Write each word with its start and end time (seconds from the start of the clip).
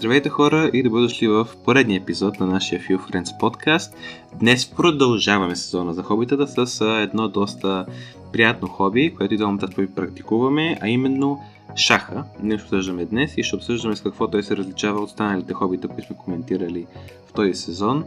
Здравейте 0.00 0.28
хора 0.28 0.70
и 0.74 0.82
добре 0.82 1.00
дошли 1.00 1.28
в 1.28 1.48
поредния 1.64 2.00
епизод 2.00 2.40
на 2.40 2.46
нашия 2.46 2.80
Few 2.80 2.98
Friends 2.98 3.38
подкаст. 3.38 3.94
Днес 4.34 4.70
продължаваме 4.70 5.56
сезона 5.56 5.94
за 5.94 6.02
хобитата 6.02 6.66
с 6.66 6.84
едно 7.02 7.28
доста 7.28 7.86
приятно 8.32 8.68
хоби, 8.68 9.14
което 9.14 9.34
и 9.34 9.36
двамата 9.36 9.68
практикуваме, 9.96 10.78
а 10.80 10.88
именно 10.88 11.40
шаха. 11.76 12.24
Ние 12.42 12.58
ще 12.58 12.64
обсъждаме 12.64 13.04
днес 13.04 13.34
и 13.36 13.42
ще 13.42 13.56
обсъждаме 13.56 13.96
с 13.96 14.00
какво 14.00 14.28
той 14.28 14.42
се 14.42 14.56
различава 14.56 15.00
от 15.00 15.08
останалите 15.08 15.54
хобита, 15.54 15.88
които 15.88 16.06
сме 16.06 16.16
коментирали 16.16 16.86
в 17.26 17.32
този 17.32 17.54
сезон. 17.54 18.04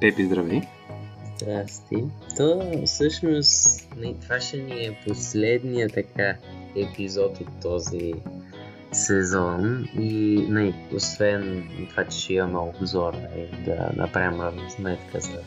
Пепи, 0.00 0.24
здравей! 0.24 0.60
Здрасти. 1.36 2.04
То 2.36 2.62
всъщност 2.86 3.88
това 4.22 4.40
ще 4.40 4.56
ни 4.56 4.84
е 4.84 4.98
последния 5.06 5.88
така 5.88 6.34
епизод 6.76 7.40
от 7.40 7.48
този 7.62 8.14
сезон 8.94 9.88
и 9.98 10.46
не, 10.50 10.88
освен 10.94 11.68
това, 11.90 12.04
че 12.04 12.18
ще 12.18 12.34
имаме 12.34 12.58
обзор 12.58 13.14
и 13.36 13.64
да 13.64 13.90
направим 13.96 14.40
равносметка 14.40 15.20
за 15.20 15.40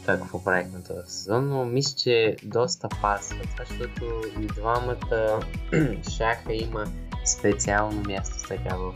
това 0.00 0.16
какво 0.16 0.44
правихме 0.44 0.82
този 0.82 1.10
сезон, 1.10 1.48
но 1.48 1.64
мисля, 1.64 1.96
че 1.96 2.36
доста 2.44 2.88
пасва 2.88 3.40
това, 3.42 3.64
защото 3.68 4.22
и 4.42 4.46
двамата 4.46 5.40
шаха 6.16 6.54
има 6.54 6.84
специално 7.24 8.02
място 8.02 8.46
сега 8.48 8.76
в 8.76 8.94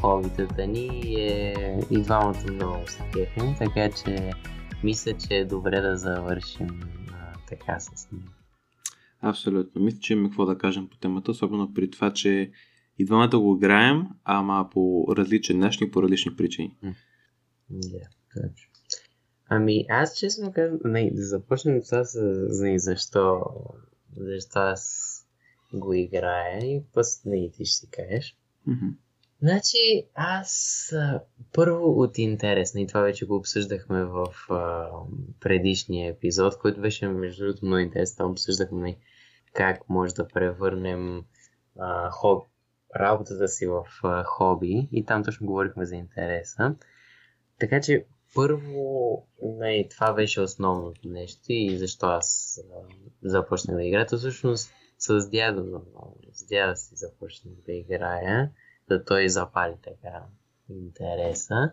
хобитата 0.00 0.66
ни 0.66 1.00
и, 1.04 1.20
е, 1.20 1.80
и 1.90 2.02
двамата 2.02 2.52
много 2.52 2.88
се 2.88 3.02
кефим, 3.12 3.54
така 3.58 3.90
че 3.90 4.30
мисля, 4.84 5.12
че 5.12 5.34
е 5.34 5.44
добре 5.44 5.80
да 5.80 5.96
завършим 5.96 6.80
а, 7.12 7.38
така 7.48 7.80
с 7.80 8.12
него. 8.12 8.28
Абсолютно. 9.22 9.82
Мисля, 9.82 9.98
че 10.00 10.12
имаме 10.12 10.28
какво 10.28 10.46
да 10.46 10.58
кажем 10.58 10.88
по 10.88 10.96
темата, 10.96 11.30
особено 11.30 11.74
при 11.74 11.90
това, 11.90 12.12
че 12.12 12.50
и 12.98 13.04
двамата 13.04 13.38
го 13.38 13.56
играем, 13.56 14.06
ама 14.24 14.68
по 14.72 15.06
различен 15.16 15.58
начин 15.58 15.86
и 15.86 15.90
по 15.90 16.02
различни 16.02 16.36
причини. 16.36 16.76
Да, 17.70 18.08
точно. 18.34 18.72
Ами 19.48 19.84
аз 19.88 20.18
честно 20.18 20.52
казвам, 20.52 20.78
не, 20.84 21.10
да 21.10 21.22
започнем 21.22 21.82
това 21.82 22.04
с 22.04 22.18
не, 22.62 22.78
защо, 22.78 23.40
защо 24.16 24.58
аз 24.58 25.08
го 25.74 25.92
играя 25.92 26.58
и 26.58 26.82
пъс 26.94 27.24
не 27.24 27.50
ти 27.50 27.64
ще 27.64 27.76
си 27.76 27.88
кажеш. 27.90 28.36
Mm-hmm. 28.68 28.94
Значи 29.42 30.06
аз 30.14 30.92
първо 31.52 32.00
от 32.00 32.18
интерес, 32.18 32.74
и 32.76 32.86
това 32.86 33.00
вече 33.00 33.26
го 33.26 33.36
обсъждахме 33.36 34.04
в 34.04 34.26
а, 34.50 34.88
предишния 35.40 36.10
епизод, 36.10 36.58
който 36.58 36.80
беше 36.80 37.08
между 37.08 37.44
другото 37.44 37.66
много 37.66 37.78
интересно, 37.78 38.16
там 38.16 38.30
обсъждахме 38.30 38.96
как 39.54 39.88
може 39.88 40.14
да 40.14 40.28
превърнем 40.28 41.24
а, 41.78 42.10
хоб, 42.10 42.46
работата 42.96 43.48
си 43.48 43.66
в 43.66 43.84
а, 44.02 44.24
хоби 44.24 44.88
и 44.92 45.04
там 45.04 45.24
точно 45.24 45.46
говорихме 45.46 45.84
за 45.84 45.96
интереса. 45.96 46.74
Така 47.60 47.80
че 47.80 48.06
първо, 48.34 49.26
не, 49.42 49.88
това 49.88 50.12
беше 50.12 50.40
основното 50.40 51.08
нещо 51.08 51.44
и 51.48 51.78
защо 51.78 52.06
аз 52.06 52.58
а, 52.72 52.94
започнах 53.22 53.76
да 53.76 53.84
играя. 53.84 54.06
То 54.06 54.18
всъщност 54.18 54.72
с 54.98 55.30
дядо, 55.30 55.82
с 56.32 56.46
дядо 56.46 56.76
си 56.76 56.94
започнах 56.94 57.54
да 57.66 57.72
играя, 57.72 58.50
да 58.88 59.04
той 59.04 59.28
запали 59.28 59.74
така 59.84 60.22
интереса. 60.70 61.72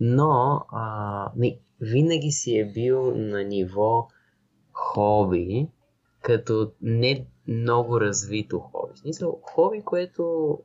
Но 0.00 0.60
а, 0.72 1.32
не, 1.36 1.58
винаги 1.80 2.30
си 2.30 2.58
е 2.58 2.72
бил 2.72 3.16
на 3.16 3.44
ниво 3.44 4.08
хоби, 4.72 5.68
като 6.22 6.72
не 6.82 7.26
много 7.48 8.00
развито 8.00 8.58
хоби. 8.58 8.98
Смисъл, 8.98 9.40
хоби, 9.42 9.82
което 9.82 10.58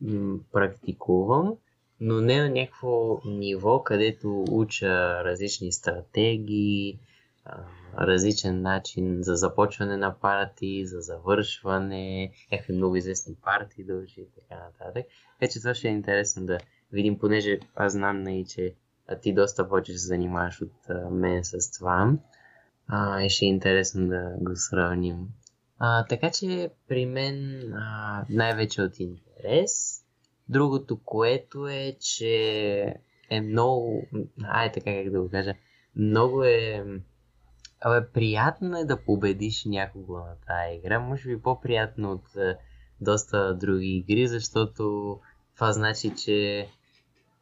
м- 0.00 0.38
практикувам, 0.52 1.54
но 2.00 2.20
не 2.20 2.42
на 2.42 2.50
някакво 2.50 3.20
ниво, 3.24 3.82
където 3.82 4.44
уча 4.50 5.24
различни 5.24 5.72
стратегии, 5.72 6.98
различен 7.98 8.62
начин 8.62 9.18
за 9.22 9.34
започване 9.34 9.96
на 9.96 10.20
парти, 10.20 10.86
за 10.86 11.00
завършване, 11.00 12.32
някакви 12.52 12.72
много 12.72 12.96
известни 12.96 13.34
партии 13.34 13.92
учи 13.92 14.20
и 14.20 14.28
така 14.40 14.60
нататък. 14.60 15.06
Така 15.40 15.52
че 15.52 15.58
това 15.58 15.74
ще 15.74 15.88
е 15.88 15.92
интересно 15.92 16.46
да 16.46 16.58
видим, 16.92 17.18
понеже 17.18 17.58
аз 17.74 17.92
знам, 17.92 18.22
нали, 18.22 18.44
че 18.44 18.74
ти 19.22 19.34
доста 19.34 19.68
повече 19.68 19.92
се 19.92 20.06
занимаваш 20.06 20.62
от 20.62 21.10
мен 21.10 21.44
с 21.44 21.78
това. 21.78 22.12
А, 22.92 23.22
и 23.22 23.30
ще 23.30 23.44
е 23.44 23.48
интересно 23.48 24.08
да 24.08 24.34
го 24.40 24.56
сравним. 24.56 25.28
А, 25.78 26.06
така 26.06 26.30
че 26.30 26.70
при 26.88 27.06
мен 27.06 27.62
а, 27.74 28.24
най-вече 28.28 28.82
от 28.82 29.00
интерес. 29.00 30.04
Другото, 30.48 31.00
което 31.04 31.68
е, 31.68 31.96
че 32.00 32.94
е 33.30 33.40
много... 33.40 34.06
Ай, 34.44 34.72
така 34.72 34.94
как 34.94 35.10
да 35.10 35.22
го 35.22 35.30
кажа. 35.30 35.54
Много 35.96 36.44
е... 36.44 36.84
Абе, 37.80 38.06
приятно 38.12 38.78
е 38.78 38.84
да 38.84 39.04
победиш 39.04 39.64
някого 39.64 40.16
на 40.16 40.34
тази 40.46 40.76
игра. 40.76 41.00
Може 41.00 41.28
би 41.28 41.42
по-приятно 41.42 42.12
от 42.12 42.24
доста 43.00 43.54
други 43.54 43.96
игри, 43.96 44.28
защото 44.28 45.16
това 45.54 45.72
значи, 45.72 46.14
че 46.14 46.68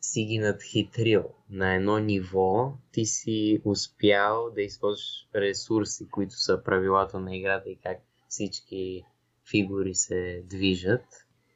си 0.01 0.25
ги 0.25 0.39
надхитрил 0.39 1.25
на 1.51 1.75
едно 1.75 1.99
ниво, 1.99 2.73
ти 2.93 3.05
си 3.05 3.61
успял 3.65 4.51
да 4.55 4.63
използваш 4.63 5.29
ресурси, 5.35 6.09
които 6.09 6.35
са 6.35 6.63
правилата 6.65 7.21
на 7.21 7.37
играта 7.37 7.71
и 7.71 7.79
как 7.83 7.99
всички 8.29 9.05
фигури 9.51 9.95
се 9.95 10.43
движат, 10.45 11.05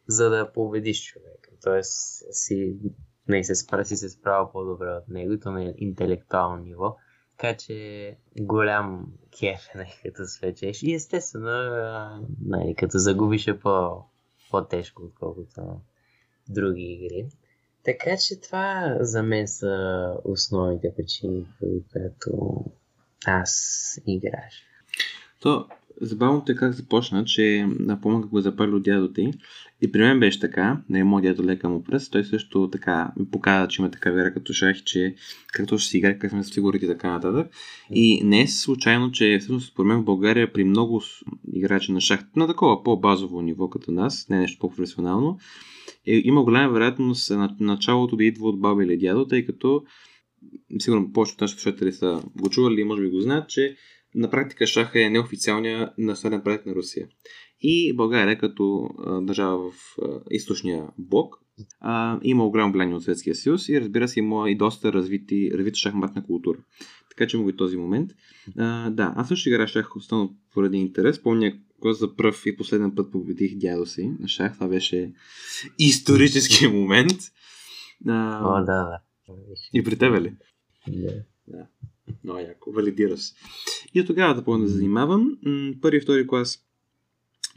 за 0.07 0.31
да 0.31 0.53
победиш 0.53 1.05
човека. 1.05 1.51
Тоест 1.63 2.23
си, 2.31 2.77
не, 3.29 3.45
се 3.45 3.55
спра, 3.55 3.85
си 3.85 3.97
се 3.97 4.09
справя 4.09 4.53
по-добре 4.53 4.91
от 4.91 5.09
него, 5.09 5.41
то 5.43 5.51
на 5.51 5.75
интелектуално 5.77 6.65
ниво. 6.65 6.97
Така 7.37 7.57
че 7.57 8.17
голям 8.41 9.13
кеф 9.39 9.61
е, 9.75 9.87
като 10.03 10.27
свечеш. 10.27 10.83
И 10.83 10.95
естествено, 10.95 11.49
не, 12.47 12.75
като 12.75 12.99
загубиш 12.99 13.47
е 13.47 13.59
по, 13.59 14.05
по-тежко, 14.51 15.03
отколкото 15.03 15.81
други 16.49 16.83
игри. 16.83 17.29
Така 17.85 18.17
че 18.17 18.41
това 18.41 18.97
за 19.01 19.23
мен 19.23 19.49
са 19.49 20.07
основните 20.25 20.93
причини, 20.97 21.45
по 21.61 21.67
които 21.93 22.65
аз 23.27 24.01
играш. 24.07 24.63
То, 25.41 25.67
забавното 26.01 26.53
е 26.53 26.55
как 26.55 26.73
започна, 26.73 27.25
че 27.25 27.67
напомня 27.79 28.21
как 28.21 28.31
го 28.31 28.41
запали 28.41 28.71
от 28.71 28.83
дядо 28.83 29.13
ти. 29.13 29.33
И 29.81 29.93
при 29.93 30.01
мен 30.01 30.21
беше 30.21 30.41
така, 30.41 30.83
не 30.89 30.99
е 30.99 31.05
моят 31.05 31.23
дядо 31.23 31.45
лека 31.45 31.69
му 31.69 31.85
пръст, 31.85 32.13
той 32.13 32.25
също 32.25 32.69
така 32.73 33.13
ми 33.17 33.31
показа, 33.31 33.69
че 33.69 33.83
има 33.83 33.91
така 33.91 34.11
вера 34.11 34.35
като 34.35 34.53
шах, 34.53 34.77
че 34.85 35.15
както 35.53 35.79
ще 35.79 35.91
си 35.91 35.99
играе, 35.99 36.19
как 36.19 36.31
сме 36.31 36.45
с 36.45 36.55
фигурите 36.55 36.85
и 36.85 36.89
така 36.89 37.11
нататък. 37.11 37.53
И 37.91 38.21
не 38.25 38.41
е 38.41 38.47
случайно, 38.49 39.13
че 39.13 39.39
всъщност 39.41 39.73
според 39.73 39.89
мен 39.89 39.99
в 39.99 40.05
България 40.05 40.53
при 40.53 40.65
много 40.65 41.03
играчи 41.53 41.93
на 41.93 42.01
шах, 42.01 42.25
на 42.37 42.47
такова 42.47 42.83
по-базово 42.83 43.43
ниво 43.43 43.71
като 43.71 43.93
нас, 43.93 44.27
не 44.29 44.39
нещо 44.39 44.59
по-професионално, 44.59 45.39
е, 46.07 46.21
има 46.25 46.45
голяма 46.45 46.73
вероятност 46.73 47.31
на 47.31 47.57
началото 47.61 48.17
да 48.17 48.25
идва 48.25 48.49
от 48.49 48.61
баба 48.61 48.85
или 48.85 48.99
дядо, 48.99 49.27
тъй 49.27 49.47
като 49.47 49.83
сигурно 50.79 51.13
повечето 51.13 51.37
от 51.37 51.41
нашите 51.41 51.63
слушатели 51.63 51.93
са 51.93 52.23
го 52.41 52.51
чували 52.51 52.81
и 52.81 52.85
може 52.85 53.03
би 53.03 53.11
го 53.11 53.21
знаят, 53.21 53.49
че 53.49 53.77
на 54.15 54.31
практика 54.31 54.67
шаха 54.67 55.03
е 55.05 55.11
неофициалния 55.11 55.93
национален 55.99 56.43
проект 56.43 56.67
на 56.67 56.75
Русия. 56.75 57.09
И 57.61 57.97
България, 57.97 58.39
като 58.39 58.89
а, 59.07 59.21
държава 59.21 59.71
в 59.71 59.75
а, 60.03 60.21
източния 60.31 60.85
блок, 60.99 61.37
а, 61.81 62.19
има 62.23 62.47
огромно 62.47 62.73
влияние 62.73 62.95
от 62.95 63.03
Съветския 63.03 63.35
съюз 63.35 63.69
и 63.69 63.81
разбира 63.81 64.09
се 64.09 64.21
има 64.21 64.51
и 64.51 64.57
доста 64.57 64.93
развити, 64.93 65.51
развита 65.55 65.77
шахматна 65.77 66.25
култура. 66.25 66.59
Така 67.17 67.27
че 67.27 67.37
има 67.37 67.51
и 67.51 67.57
този 67.57 67.77
момент. 67.77 68.11
А, 68.59 68.91
да, 68.91 69.13
аз 69.17 69.29
също 69.29 69.49
играя 69.49 69.69
шах 69.69 69.97
основно 69.97 70.37
поради 70.55 70.77
интерес. 70.77 71.23
Помня, 71.23 71.53
когато 71.81 71.99
за 71.99 72.17
пръв 72.17 72.47
и 72.47 72.57
последен 72.57 72.95
път 72.95 73.13
победих 73.13 73.57
дядо 73.57 73.87
си 73.87 74.13
на 74.21 74.29
шах. 74.29 74.55
Това 74.55 74.69
беше 74.69 75.13
исторически 75.79 76.67
момент. 76.67 77.19
А, 78.09 78.41
О, 78.45 78.65
да, 78.65 78.65
да. 78.65 78.99
И 79.73 79.85
при 79.85 79.99
тебе 79.99 80.21
ли? 80.21 80.35
Да. 80.89 81.13
да. 81.49 81.67
Много 82.25 82.41
яко, 82.41 82.73
валидира 82.73 83.17
се. 83.17 83.35
И 83.95 84.01
от 84.01 84.07
тогава 84.07 84.35
да 84.35 84.59
да 84.59 84.69
занимавам. 84.69 85.39
Първи 85.81 85.97
и 85.97 86.01
втори 86.01 86.27
клас 86.27 86.59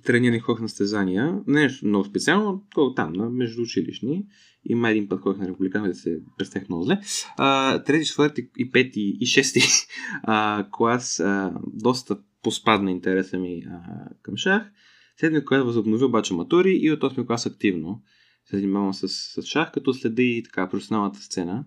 тренирах 0.06 0.42
ходих 0.42 0.62
на 0.62 0.70
стезания. 0.70 1.40
Не 1.48 1.62
нещо 1.62 1.88
много 1.88 2.06
специално, 2.06 2.64
колко 2.76 2.94
там, 2.94 3.14
на 3.14 3.30
междуучилищни. 3.30 4.26
Има 4.66 4.90
един 4.90 5.10
път 5.10 5.22
ходих 5.22 5.42
на 5.42 5.48
републикански 5.48 5.90
да 5.90 5.96
се 5.96 6.20
представих 6.38 6.70
много 6.70 6.84
зле. 6.84 7.00
А, 7.38 7.84
трети, 7.84 8.06
четвърти 8.06 8.50
и 8.58 8.72
пети 8.72 9.18
и 9.20 9.26
шести 9.26 9.62
а, 10.24 10.68
клас 10.72 11.20
а, 11.20 11.54
доста 11.74 12.18
поспадна 12.44 12.92
интереса 12.92 13.40
ми 13.40 13.64
а, 13.70 13.80
към 14.22 14.38
шах. 14.38 14.72
Седми 15.20 15.46
клас 15.46 15.64
възобнови 15.64 16.04
обаче 16.04 16.34
матури 16.34 16.80
и 16.82 16.92
от 16.92 17.02
8 17.02 17.28
клас 17.28 17.46
активно 17.46 18.02
се 18.46 18.56
занимавам 18.56 18.94
с, 18.94 19.08
с 19.08 19.42
шах, 19.42 19.72
като 19.72 19.94
следи 19.94 20.38
и 20.38 20.44
така 20.44 20.70
професионалната 20.70 21.20
сцена 21.20 21.66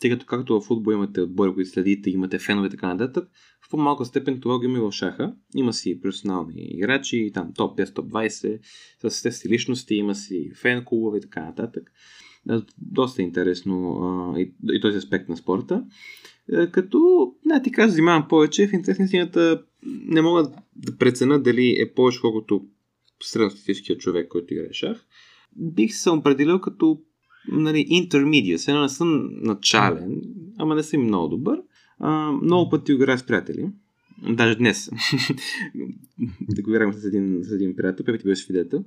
тъй 0.00 0.10
като 0.10 0.26
както 0.26 0.60
в 0.60 0.64
футбол 0.64 0.92
имате 0.92 1.20
отбори, 1.20 1.54
които 1.54 1.70
следите, 1.70 2.10
имате 2.10 2.38
фенове 2.38 2.66
и 2.66 2.70
така 2.70 2.86
нататък, 2.86 3.28
в 3.66 3.70
по-малка 3.70 4.04
степен 4.04 4.40
това 4.40 4.58
го 4.58 4.64
има 4.64 4.78
и 4.78 4.80
в 4.80 4.92
шаха. 4.92 5.34
Има 5.56 5.72
си 5.72 6.00
професионални 6.00 6.54
играчи, 6.56 7.30
там 7.34 7.52
топ 7.54 7.78
10, 7.78 7.94
топ 7.94 8.10
20, 8.12 8.58
с 9.08 9.22
тези 9.22 9.48
личности, 9.48 9.94
има 9.94 10.14
си 10.14 10.50
фен 10.54 10.84
клубове 10.84 11.18
и 11.18 11.20
така 11.20 11.44
нататък. 11.44 11.92
доста 12.78 13.22
интересно 13.22 13.98
а, 14.02 14.40
и, 14.40 14.54
и 14.72 14.80
този 14.80 14.98
аспект 14.98 15.28
на 15.28 15.36
спорта. 15.36 15.84
А, 16.52 16.70
като, 16.70 17.32
не 17.44 17.62
ти 17.62 17.72
кажа, 17.72 17.92
занимавам 17.92 18.28
повече, 18.28 18.68
в 18.68 18.72
интерес 18.72 18.98
на 19.12 19.62
не 19.84 20.22
мога 20.22 20.50
да 20.76 20.96
преценя 20.96 21.42
дали 21.42 21.76
е 21.80 21.94
повече, 21.94 22.20
колкото 22.20 22.66
средностатистическия 23.22 23.98
човек, 23.98 24.28
който 24.28 24.54
играе 24.54 24.72
шах. 24.72 25.06
Бих 25.56 25.94
се 25.94 26.10
определил 26.10 26.60
като 26.60 27.00
нали, 27.48 27.78
intermediate. 27.78 28.56
Сега 28.56 28.82
не 28.82 28.88
съм 28.88 29.28
начален, 29.32 30.22
ама 30.58 30.74
не 30.74 30.82
съм 30.82 31.02
много 31.02 31.28
добър. 31.28 31.58
А, 31.98 32.32
много 32.32 32.70
пъти 32.70 32.92
играя 32.92 33.18
с 33.18 33.26
приятели. 33.26 33.66
Даже 34.28 34.54
днес. 34.54 34.90
да 36.40 36.62
го 36.62 36.92
с 36.92 37.04
един, 37.04 37.38
с 37.42 37.52
един 37.52 37.76
приятел, 37.76 38.06
Пепи 38.06 38.24
беше 38.24 38.42
свидетел. 38.42 38.84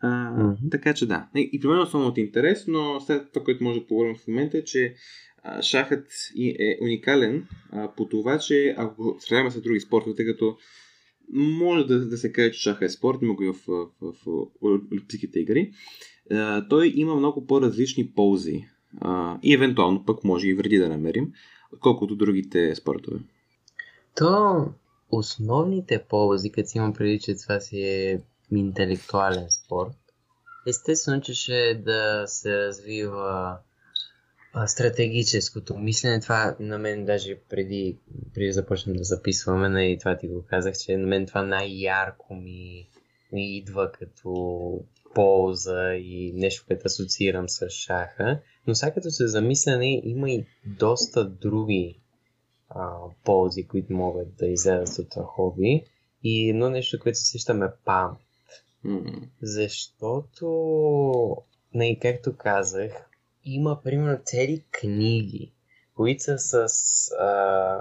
А, 0.00 0.08
mm-hmm. 0.08 0.70
Така 0.70 0.94
че 0.94 1.06
да. 1.06 1.28
И, 1.36 1.60
при 1.60 1.68
мен 1.68 1.78
основно 1.78 2.08
от 2.08 2.18
интерес, 2.18 2.64
но 2.68 3.00
след 3.00 3.32
това, 3.32 3.44
което 3.44 3.64
може 3.64 3.80
да 3.80 3.86
поговорим 3.86 4.14
в 4.14 4.28
момента 4.28 4.58
е, 4.58 4.64
че 4.64 4.94
а, 5.42 5.62
шахът 5.62 6.06
е 6.38 6.78
уникален 6.82 7.46
а, 7.70 7.94
по 7.96 8.08
това, 8.08 8.38
че 8.38 8.74
ако 8.78 9.16
сравняваме 9.20 9.50
с 9.50 9.60
други 9.60 9.80
спортове, 9.80 10.14
тъй 10.16 10.26
като 10.26 10.56
може 11.32 11.86
да, 11.86 12.08
да 12.08 12.16
се 12.16 12.32
каже, 12.32 12.52
че 12.52 12.60
шаха 12.60 12.84
е 12.84 12.88
спорт, 12.88 13.18
има 13.22 13.34
го 13.34 13.42
и 13.42 13.46
в, 13.46 13.56
в, 13.68 13.86
в, 14.00 14.12
в 14.26 14.46
Олимпийските 14.62 15.40
игри, 15.40 15.72
а, 16.32 16.68
той 16.68 16.92
има 16.96 17.14
много 17.14 17.46
по-различни 17.46 18.10
ползи 18.10 18.64
а, 19.00 19.38
и 19.42 19.54
евентуално 19.54 20.04
пък 20.04 20.24
може 20.24 20.48
и 20.48 20.54
вреди 20.54 20.78
да 20.78 20.88
намерим, 20.88 21.32
отколкото 21.72 22.16
другите 22.16 22.74
спортове. 22.74 23.18
То 24.16 24.66
основните 25.10 26.04
ползи, 26.08 26.52
като 26.52 26.68
си 26.68 26.78
имам 26.78 26.92
преди, 26.92 27.18
че 27.18 27.36
това 27.36 27.60
си 27.60 27.82
е 27.82 28.20
интелектуален 28.50 29.46
спорт, 29.50 29.96
естествено, 30.66 31.20
че 31.20 31.34
ще 31.34 31.54
е 31.54 31.74
да 31.74 32.24
се 32.26 32.58
развива 32.58 33.58
стратегическото 34.66 35.78
мислене. 35.78 36.20
Това 36.20 36.56
на 36.60 36.78
мен 36.78 37.04
даже 37.04 37.38
преди, 37.50 37.98
преди 38.34 38.46
да 38.46 38.52
започнем 38.52 38.96
да 38.96 39.04
записваме, 39.04 39.66
и 39.66 39.70
нали, 39.70 39.98
това 39.98 40.18
ти 40.18 40.28
го 40.28 40.44
казах, 40.46 40.74
че 40.78 40.96
на 40.96 41.06
мен 41.06 41.26
това 41.26 41.42
най-ярко 41.42 42.34
ми, 42.34 42.88
ми 43.32 43.56
идва 43.56 43.92
като 43.92 44.80
полза 45.14 45.94
и 45.94 46.32
нещо, 46.34 46.64
което 46.66 46.82
асоциирам 46.86 47.48
с 47.48 47.70
шаха. 47.70 48.40
Но 48.66 48.74
сега 48.74 48.94
като 48.94 49.10
се 49.10 49.28
замисля, 49.28 49.76
не, 49.76 50.00
има 50.04 50.30
и 50.30 50.46
доста 50.66 51.24
други 51.24 52.00
а, 52.68 52.98
ползи, 53.24 53.66
които 53.66 53.92
могат 53.92 54.36
да 54.36 54.46
излязат 54.46 54.98
от 54.98 55.10
това 55.10 55.24
хоби. 55.24 55.84
И 56.24 56.50
едно 56.50 56.70
нещо, 56.70 56.98
което 57.02 57.18
се 57.18 57.24
сещаме 57.24 57.68
памет. 57.84 58.18
Mm-hmm. 58.84 59.28
Защото, 59.42 60.46
не, 61.74 61.98
както 61.98 62.36
казах, 62.36 63.10
има 63.44 63.80
примерно 63.84 64.20
цели 64.24 64.64
книги, 64.70 65.52
които 65.94 66.22
са 66.22 66.38
с 66.38 66.66
а, 67.20 67.78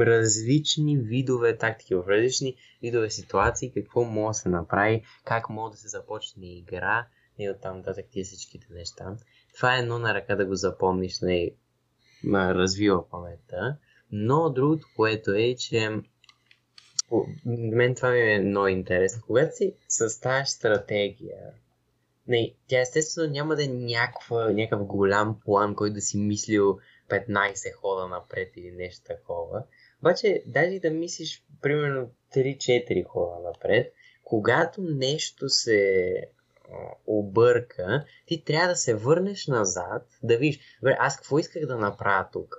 различни 0.00 0.98
видове 0.98 1.56
тактики, 1.56 1.94
в 1.94 2.04
различни 2.08 2.56
видове 2.82 3.10
ситуации, 3.10 3.72
какво 3.72 4.04
може 4.04 4.36
да 4.36 4.40
се 4.40 4.48
направи, 4.48 5.02
как 5.24 5.50
може 5.50 5.72
да 5.72 5.78
се 5.78 5.88
започне 5.88 6.58
игра 6.58 7.06
и 7.38 7.50
оттам 7.50 7.76
нататък 7.76 8.06
тия 8.10 8.24
всичките 8.24 8.66
неща. 8.70 9.16
Това 9.56 9.76
е 9.76 9.78
едно 9.78 9.98
на 9.98 10.14
ръка 10.14 10.36
да 10.36 10.46
го 10.46 10.54
запомниш, 10.54 11.20
не 11.20 11.50
развива 12.32 13.08
паметта. 13.08 13.76
Но 14.12 14.50
другото, 14.50 14.86
което 14.96 15.30
е, 15.30 15.54
че 15.54 15.90
мен 17.46 17.94
това 17.94 18.10
ми 18.10 18.20
е 18.20 18.40
много 18.40 18.66
интересно. 18.66 19.22
Когато 19.26 19.56
си 19.56 19.74
съставяш 19.88 20.48
стратегия, 20.48 21.38
не, 22.28 22.54
тя 22.68 22.80
естествено 22.80 23.32
няма 23.32 23.56
да 23.56 23.64
е 23.64 23.68
някаква, 23.68 24.50
някакъв 24.50 24.86
голям 24.86 25.40
план, 25.44 25.74
който 25.74 25.94
да 25.94 26.00
си 26.00 26.18
мислил 26.18 26.78
15 27.08 27.72
хода 27.74 28.08
напред 28.08 28.52
или 28.56 28.70
нещо 28.70 29.04
такова. 29.04 29.64
Обаче, 30.00 30.42
даже 30.46 30.78
да 30.78 30.90
мислиш 30.90 31.44
примерно 31.62 32.10
3-4 32.34 33.04
хода 33.04 33.40
напред, 33.44 33.92
когато 34.24 34.82
нещо 34.82 35.48
се 35.48 36.14
обърка, 37.06 38.04
ти 38.26 38.44
трябва 38.44 38.68
да 38.68 38.76
се 38.76 38.94
върнеш 38.94 39.46
назад, 39.46 40.02
да 40.22 40.36
видиш, 40.36 40.60
аз 40.98 41.16
какво 41.16 41.38
исках 41.38 41.66
да 41.66 41.78
направя 41.78 42.28
тук 42.32 42.56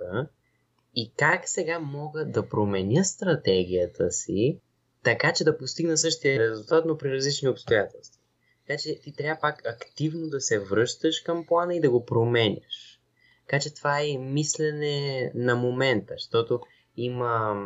и 0.94 1.12
как 1.16 1.48
сега 1.48 1.78
мога 1.78 2.24
да 2.24 2.48
променя 2.48 3.04
стратегията 3.04 4.12
си, 4.12 4.60
така 5.02 5.32
че 5.32 5.44
да 5.44 5.58
постигна 5.58 5.96
същия 5.96 6.50
резултат, 6.50 6.84
но 6.86 6.98
при 6.98 7.12
различни 7.12 7.48
обстоятелства. 7.48 8.20
Така 8.66 8.78
че 8.78 9.00
ти 9.00 9.12
трябва 9.12 9.40
пак 9.40 9.66
активно 9.66 10.28
да 10.28 10.40
се 10.40 10.58
връщаш 10.58 11.20
към 11.20 11.46
плана 11.46 11.74
и 11.74 11.80
да 11.80 11.90
го 11.90 12.06
променяш. 12.06 12.95
Така 13.46 13.60
че 13.60 13.74
това 13.74 14.00
е 14.00 14.18
мислене 14.18 15.30
на 15.34 15.56
момента, 15.56 16.14
защото 16.16 16.60
има, 16.96 17.64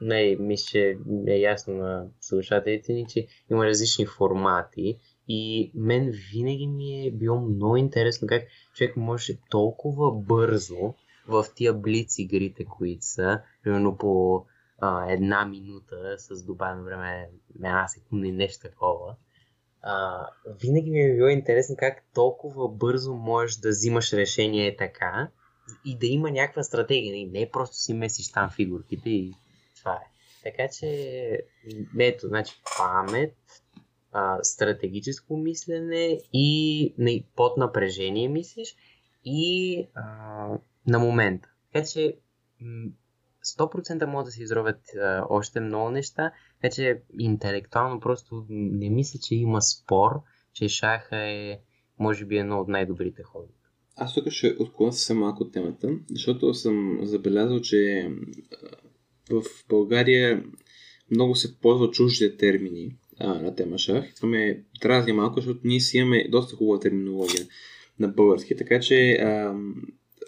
не, 0.00 0.36
мисля, 0.40 0.66
че 0.70 0.98
е 1.26 1.38
ясно 1.38 1.74
на 1.74 2.06
слушателите 2.20 2.92
ни, 2.92 3.06
че 3.08 3.26
има 3.50 3.66
различни 3.66 4.06
формати 4.06 4.98
и 5.28 5.72
мен 5.74 6.12
винаги 6.32 6.66
ми 6.66 7.06
е 7.06 7.10
било 7.10 7.40
много 7.40 7.76
интересно 7.76 8.28
как 8.28 8.42
човек 8.74 8.96
може 8.96 9.38
толкова 9.50 10.12
бързо 10.12 10.94
в 11.28 11.46
тия 11.54 11.74
блиц 11.74 12.18
игрите, 12.18 12.64
които 12.64 13.04
са, 13.04 13.40
примерно 13.62 13.96
по 13.96 14.44
а, 14.78 15.12
една 15.12 15.44
минута 15.44 16.18
с 16.18 16.44
добавено 16.44 16.84
време 16.84 17.30
една 17.54 17.88
секунда 17.88 18.26
и 18.26 18.32
нещо 18.32 18.68
такова, 18.68 19.16
а, 19.82 20.26
винаги 20.60 20.90
ми 20.90 21.00
е 21.00 21.16
било 21.16 21.28
интересно 21.28 21.76
как 21.78 22.04
толкова 22.14 22.68
бързо 22.68 23.14
можеш 23.14 23.56
да 23.56 23.68
взимаш 23.68 24.12
решение 24.12 24.76
така 24.76 25.28
и 25.84 25.98
да 25.98 26.06
има 26.06 26.30
някаква 26.30 26.62
стратегия. 26.62 27.12
Не, 27.12 27.40
не 27.40 27.50
просто 27.50 27.76
си 27.76 27.94
месиш 27.94 28.32
там 28.32 28.50
фигурките 28.50 29.10
и 29.10 29.34
това 29.76 29.92
е. 29.92 30.10
Така 30.42 30.68
че, 30.68 30.86
ето, 31.98 32.28
значи 32.28 32.62
памет, 32.78 33.36
а, 34.12 34.38
стратегическо 34.42 35.36
мислене 35.36 36.20
и 36.32 36.94
не, 36.98 37.24
под 37.36 37.56
напрежение 37.56 38.28
мислиш 38.28 38.76
и 39.24 39.88
а, 39.94 40.02
на 40.86 40.98
момента. 40.98 41.48
Така 41.72 41.86
че 41.86 42.16
100% 43.44 44.04
могат 44.04 44.24
да 44.24 44.30
се 44.30 44.42
изровят 44.42 44.80
а, 44.96 45.26
още 45.28 45.60
много 45.60 45.90
неща, 45.90 46.32
така 46.62 46.74
че 46.74 47.02
интелектуално 47.18 48.00
просто 48.00 48.44
не 48.48 48.90
мисля, 48.90 49.18
че 49.22 49.34
има 49.34 49.62
спор, 49.62 50.10
че 50.52 50.68
шаха 50.68 51.16
е 51.16 51.58
може 51.98 52.24
би 52.24 52.36
едно 52.36 52.60
от 52.60 52.68
най-добрите 52.68 53.22
хоби. 53.22 53.52
Аз 53.96 54.14
тук 54.14 54.30
ще 54.30 54.56
отклоня 54.58 54.92
се 54.92 55.14
малко 55.14 55.42
от 55.42 55.52
темата, 55.52 55.88
защото 56.10 56.54
съм 56.54 56.98
забелязал, 57.02 57.60
че 57.60 58.10
в 59.30 59.42
България 59.68 60.44
много 61.10 61.34
се 61.34 61.60
ползва 61.60 61.90
чужди 61.90 62.36
термини 62.36 62.96
а, 63.18 63.34
на 63.34 63.54
тема 63.54 63.78
шах. 63.78 64.14
Това 64.14 64.28
ме 64.28 64.64
дразни 64.82 65.12
малко, 65.12 65.40
защото 65.40 65.60
ние 65.64 65.80
си 65.80 65.98
имаме 65.98 66.28
доста 66.28 66.56
хубава 66.56 66.80
терминология 66.80 67.46
на 67.98 68.08
български, 68.08 68.56
така 68.56 68.80
че 68.80 69.12
а, 69.12 69.54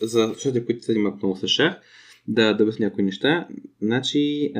за 0.03 0.27
слушателите, 0.27 0.67
които 0.67 0.83
се 0.83 0.93
занимават 0.93 1.23
много 1.23 1.37
с 1.37 1.49
шах, 1.49 1.81
да, 2.29 2.53
да 2.55 2.63
обясня 2.63 2.87
някои 2.87 3.05
неща. 3.05 3.49
Значи, 3.83 4.53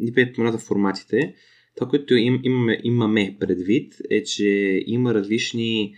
ни 0.00 0.12
пет 0.12 0.36
за 0.38 0.58
форматите. 0.58 1.34
Това, 1.76 1.90
което 1.90 2.14
им, 2.14 2.40
имаме, 2.42 2.80
имаме 2.84 3.36
предвид 3.40 3.94
е, 4.10 4.22
че 4.22 4.82
има 4.86 5.14
различни 5.14 5.94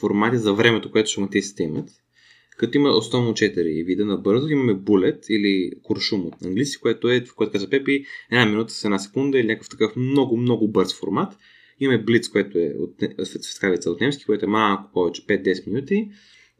формати 0.00 0.38
за 0.38 0.54
времето, 0.54 0.90
което 0.90 1.10
шахматистите 1.10 1.62
имат. 1.62 1.90
Като 2.56 2.78
има 2.78 2.90
основно 2.90 3.32
4 3.32 3.84
вида 3.84 4.04
на 4.04 4.16
бързо, 4.16 4.48
имаме 4.48 4.74
булет 4.74 5.26
или 5.28 5.70
куршум 5.82 6.26
от 6.26 6.44
английски, 6.44 6.80
което 6.80 7.08
е, 7.08 7.20
в 7.20 7.34
което 7.34 7.52
каза 7.52 7.70
Пепи, 7.70 8.04
една 8.30 8.46
минута 8.46 8.72
с 8.72 8.84
една 8.84 8.98
секунда 8.98 9.38
или 9.38 9.46
някакъв 9.46 9.68
такъв 9.68 9.96
много, 9.96 10.36
много 10.36 10.68
бърз 10.68 10.94
формат. 10.94 11.38
Имаме 11.80 12.02
блиц, 12.02 12.28
което 12.28 12.58
е 12.58 12.74
от, 12.78 13.02
светкавица 13.24 13.90
от 13.90 14.00
немски, 14.00 14.24
което 14.24 14.44
е 14.44 14.48
малко 14.48 14.90
повече, 14.92 15.26
5-10 15.26 15.66
минути. 15.66 16.10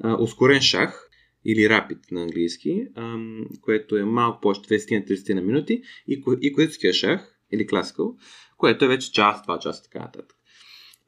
А, 0.01 0.23
ускорен 0.23 0.61
шах, 0.61 1.06
или 1.47 1.61
Rapid 1.61 2.13
на 2.13 2.23
английски, 2.23 2.87
ам, 2.95 3.47
което 3.61 3.97
е 3.97 4.05
малко 4.05 4.41
повече 4.41 4.61
20-30 4.61 5.35
на 5.35 5.43
минути, 5.43 5.83
и, 6.09 6.23
и 6.41 6.53
класическия 6.53 6.93
шах, 6.93 7.39
или 7.53 7.67
Classical, 7.67 8.15
което 8.57 8.85
е 8.85 8.89
вече 8.89 9.13
час, 9.13 9.47
2 9.47 9.59
часа, 9.59 9.83
така 9.83 9.99
нататък. 9.99 10.37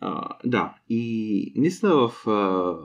А, 0.00 0.38
да, 0.45 0.75
и 0.88 1.52
наистина 1.57 1.95
в 1.95 2.26
а, 2.26 2.76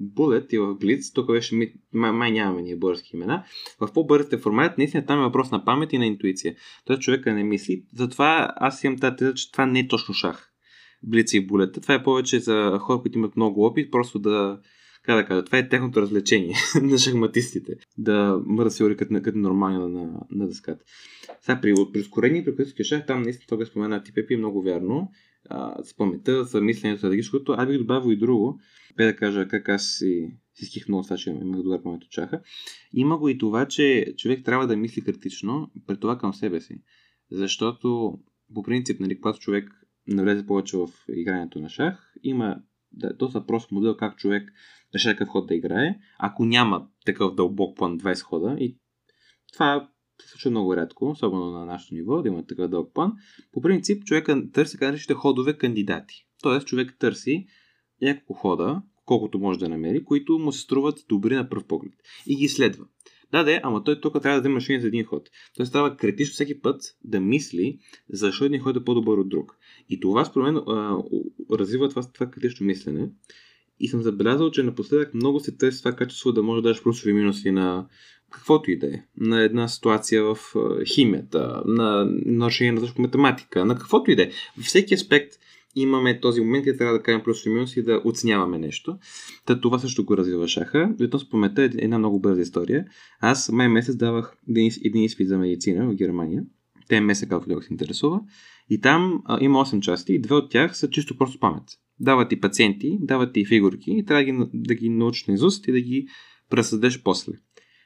Bullet 0.00 0.54
и 0.54 0.58
в 0.58 0.74
Blitz, 0.74 1.14
тук 1.14 1.26
беше, 1.26 1.72
май, 1.92 2.12
май 2.12 2.30
нямаме 2.30 2.62
ние 2.62 2.76
български 2.76 3.16
имена, 3.16 3.44
в 3.80 3.92
по-бързите 3.92 4.38
формати, 4.38 4.74
наистина 4.78 5.06
там 5.06 5.20
е 5.20 5.22
въпрос 5.22 5.50
на 5.50 5.64
памет 5.64 5.92
и 5.92 5.98
на 5.98 6.06
интуиция. 6.06 6.56
Той 6.84 6.98
човека 6.98 7.34
не 7.34 7.44
мисли, 7.44 7.84
затова 7.94 8.52
аз 8.56 8.84
имам 8.84 8.98
тази 8.98 9.16
теза, 9.16 9.34
че 9.34 9.52
това 9.52 9.66
не 9.66 9.80
е 9.80 9.88
точно 9.88 10.14
шах. 10.14 10.52
Блиц 11.02 11.32
и 11.32 11.46
Bullet. 11.46 11.82
Това 11.82 11.94
е 11.94 12.02
повече 12.02 12.40
за 12.40 12.78
хора, 12.80 13.00
които 13.00 13.18
имат 13.18 13.36
много 13.36 13.64
опит, 13.64 13.90
просто 13.90 14.18
да, 14.18 14.60
как 15.02 15.16
да 15.16 15.24
кажа, 15.24 15.44
това 15.44 15.58
е 15.58 15.68
техното 15.68 16.00
развлечение 16.00 16.54
на 16.82 16.98
шахматистите. 16.98 17.76
Да 17.98 18.42
се 18.68 18.96
като, 18.96 19.22
като 19.22 19.38
нормално 19.38 19.88
на, 19.88 20.20
на 20.30 20.46
дъската. 20.46 20.84
Сега 21.40 21.60
при, 21.60 21.74
при 21.92 22.00
ускорение 22.00 22.44
при 22.44 22.56
класическия 22.56 22.84
шах, 22.84 23.06
там 23.06 23.22
наистина 23.22 23.46
това 23.48 23.66
спомена 23.66 24.02
ти 24.02 24.12
е 24.30 24.36
много 24.36 24.62
вярно. 24.62 25.10
а, 25.50 25.84
с 25.84 25.96
паметта, 25.96 26.44
с 26.44 26.60
мисленето 26.60 26.98
стратегическото, 26.98 27.54
аз 27.58 27.68
бих 27.68 27.78
добавил 27.78 28.12
и 28.12 28.16
друго. 28.16 28.60
Бе 28.96 29.04
да 29.04 29.16
кажа 29.16 29.48
как 29.48 29.68
аз 29.68 29.86
си, 29.98 30.30
си 30.54 30.64
ских 30.64 30.88
много 30.88 31.02
това, 31.02 31.16
че 31.16 31.30
имах 31.30 31.62
добър 31.62 31.82
памет 31.82 32.04
от 32.04 32.10
чаха. 32.10 32.40
Има 32.92 33.18
го 33.18 33.28
и 33.28 33.38
това, 33.38 33.68
че 33.68 34.14
човек 34.16 34.44
трябва 34.44 34.66
да 34.66 34.76
мисли 34.76 35.02
критично, 35.02 35.70
пред 35.86 36.00
това 36.00 36.18
към 36.18 36.34
себе 36.34 36.60
си. 36.60 36.82
Защото, 37.30 38.18
по 38.54 38.62
принцип, 38.62 39.00
нали, 39.00 39.20
когато 39.20 39.38
човек 39.38 39.70
навлезе 40.06 40.46
повече 40.46 40.76
в 40.76 40.88
игрането 41.08 41.60
на 41.60 41.68
шах, 41.68 42.12
има 42.22 42.56
да, 42.92 43.12
доста 43.12 43.46
прост 43.46 43.72
модел 43.72 43.96
как 43.96 44.18
човек 44.18 44.52
решава 44.94 45.16
какъв 45.16 45.28
ход 45.28 45.46
да 45.46 45.54
играе. 45.54 45.94
Ако 46.18 46.44
няма 46.44 46.86
такъв 47.06 47.34
дълбок 47.34 47.76
план 47.76 47.98
20 47.98 48.22
хода, 48.22 48.56
и 48.58 48.76
това 49.52 49.88
се 50.22 50.28
случва 50.28 50.50
много 50.50 50.76
рядко, 50.76 51.10
особено 51.10 51.50
на 51.50 51.64
нашето 51.66 51.94
ниво, 51.94 52.22
да 52.22 52.28
има 52.28 52.46
такъв 52.46 52.70
дълъг 52.70 52.94
план. 52.94 53.12
По 53.52 53.60
принцип, 53.60 54.04
човека 54.04 54.42
търси 54.52 54.72
така 54.72 54.86
наречените 54.86 55.14
ходове 55.14 55.58
кандидати. 55.58 56.26
Тоест, 56.42 56.66
човек 56.66 56.96
търси 56.98 57.46
няколко 58.02 58.34
хода, 58.34 58.82
колкото 59.04 59.38
може 59.38 59.58
да 59.58 59.68
намери, 59.68 60.04
които 60.04 60.38
му 60.38 60.52
се 60.52 60.60
струват 60.60 61.04
добри 61.08 61.34
на 61.34 61.48
пръв 61.48 61.64
поглед. 61.64 61.94
И 62.26 62.36
ги 62.36 62.48
следва. 62.48 62.84
Да, 63.32 63.44
да, 63.44 63.60
ама 63.62 63.84
той 63.84 64.00
тук 64.00 64.22
трябва 64.22 64.36
да 64.36 64.40
вземе 64.40 64.56
решение 64.56 64.80
за 64.80 64.86
един 64.86 65.04
ход. 65.04 65.28
Той 65.56 65.66
става 65.66 65.96
критично 65.96 66.32
всеки 66.32 66.60
път 66.60 66.82
да 67.04 67.20
мисли 67.20 67.78
защо 68.08 68.44
един 68.44 68.60
ход 68.60 68.76
е 68.76 68.84
по-добър 68.84 69.18
от 69.18 69.28
друг. 69.28 69.58
И 69.88 70.00
това, 70.00 70.24
според 70.24 70.52
мен, 70.52 70.62
развива 71.50 71.88
това, 71.88 72.02
това 72.02 72.30
критично 72.30 72.66
мислене. 72.66 73.08
И 73.80 73.88
съм 73.88 74.02
забелязал, 74.02 74.50
че 74.50 74.62
напоследък 74.62 75.14
много 75.14 75.40
се 75.40 75.56
търси 75.56 75.78
това 75.78 75.92
качество 75.92 76.32
да 76.32 76.42
може 76.42 76.62
да 76.62 76.68
даш 76.68 76.82
плюсови 76.82 77.12
минуси 77.12 77.50
на 77.50 77.86
каквото 78.30 78.70
и 78.70 78.78
да 78.78 78.86
е. 78.86 79.02
На 79.16 79.42
една 79.42 79.68
ситуация 79.68 80.24
в 80.24 80.38
химията, 80.94 81.62
на 81.66 82.08
нарушение 82.26 82.72
на 82.72 82.88
математика, 82.98 83.64
на 83.64 83.74
каквото 83.74 84.10
и 84.10 84.16
да 84.16 84.22
е. 84.22 84.30
Във 84.56 84.64
всеки 84.64 84.94
аспект 84.94 85.32
имаме 85.76 86.20
този 86.20 86.40
момент, 86.40 86.64
където 86.64 86.78
трябва 86.78 86.98
да 86.98 87.02
кажем 87.02 87.22
плюс 87.24 87.46
и 87.46 87.48
минус 87.48 87.76
и 87.76 87.82
да 87.82 88.02
оценяваме 88.04 88.58
нещо. 88.58 88.98
Та 89.46 89.60
това 89.60 89.78
също 89.78 90.04
го 90.04 90.16
развива 90.16 90.48
шаха. 90.48 90.94
Ведно 91.00 91.18
спомета 91.18 91.62
е 91.62 91.70
една 91.78 91.98
много 91.98 92.20
бърза 92.20 92.40
история. 92.40 92.86
Аз 93.20 93.52
май 93.52 93.68
месец 93.68 93.96
давах 93.96 94.36
един, 94.48 94.70
един 94.84 95.02
изпит 95.02 95.28
за 95.28 95.38
медицина 95.38 95.86
в 95.86 95.94
Германия. 95.94 96.42
Те 96.88 97.00
месец, 97.00 97.28
както 97.28 97.62
се 97.62 97.72
интересува. 97.72 98.20
И 98.70 98.80
там 98.80 99.22
а, 99.24 99.38
има 99.40 99.64
8 99.64 99.80
части 99.80 100.12
и 100.12 100.20
две 100.20 100.34
от 100.34 100.50
тях 100.50 100.76
са 100.76 100.90
чисто 100.90 101.18
просто 101.18 101.38
памет. 101.38 101.62
Дават 102.00 102.28
ти 102.28 102.40
пациенти, 102.40 102.98
дават 103.00 103.32
ти 103.32 103.44
фигурки 103.44 103.90
и 103.90 104.04
трябва 104.04 104.24
да 104.24 104.32
ги, 104.32 104.50
да 104.54 104.74
ги 104.74 104.88
научиш 104.88 105.26
на 105.26 105.34
изуст 105.34 105.68
и 105.68 105.72
да 105.72 105.80
ги 105.80 106.06
пресъдеш 106.50 107.02
после. 107.02 107.32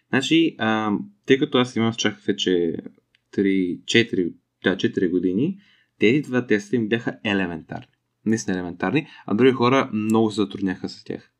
Значи, 0.08 0.54
а, 0.58 0.92
тъй 1.26 1.38
като 1.38 1.58
аз 1.58 1.76
имам 1.76 1.92
чак 1.92 2.18
вече 2.26 2.76
3, 3.36 3.82
4, 3.84 4.34
да, 4.64 4.76
4 4.76 5.10
години, 5.10 5.58
тези 5.98 6.22
два 6.22 6.46
теста 6.46 6.76
им 6.76 6.88
бяха 6.88 7.18
елементарни. 7.24 7.86
Не 8.26 8.38
са 8.38 8.52
елементарни, 8.52 9.06
а 9.26 9.34
други 9.34 9.52
хора 9.52 9.90
много 9.92 10.30
се 10.30 10.36
затрудняха 10.36 10.88
с 10.88 11.04
тях. 11.04 11.32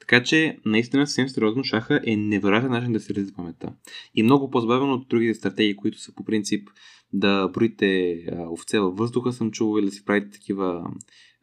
Така 0.00 0.22
че, 0.22 0.58
наистина, 0.64 1.06
съвсем 1.06 1.28
сериозно 1.28 1.64
шаха 1.64 2.00
е 2.06 2.16
невероятен 2.16 2.70
начин 2.70 2.92
да 2.92 3.00
се 3.00 3.14
развива 3.14 3.36
паметта. 3.36 3.72
И 4.14 4.22
много 4.22 4.50
по-збавено 4.50 4.92
от 4.92 5.08
другите 5.08 5.34
стратегии, 5.34 5.76
които 5.76 6.00
са 6.00 6.14
по 6.14 6.24
принцип 6.24 6.68
да 7.12 7.48
броите 7.48 8.18
овце 8.50 8.78
във 8.78 8.96
въздуха, 8.96 9.32
съм 9.32 9.50
чувал, 9.50 9.78
или 9.78 9.86
да 9.86 9.92
си 9.92 10.04
правите 10.04 10.30
такива 10.30 10.90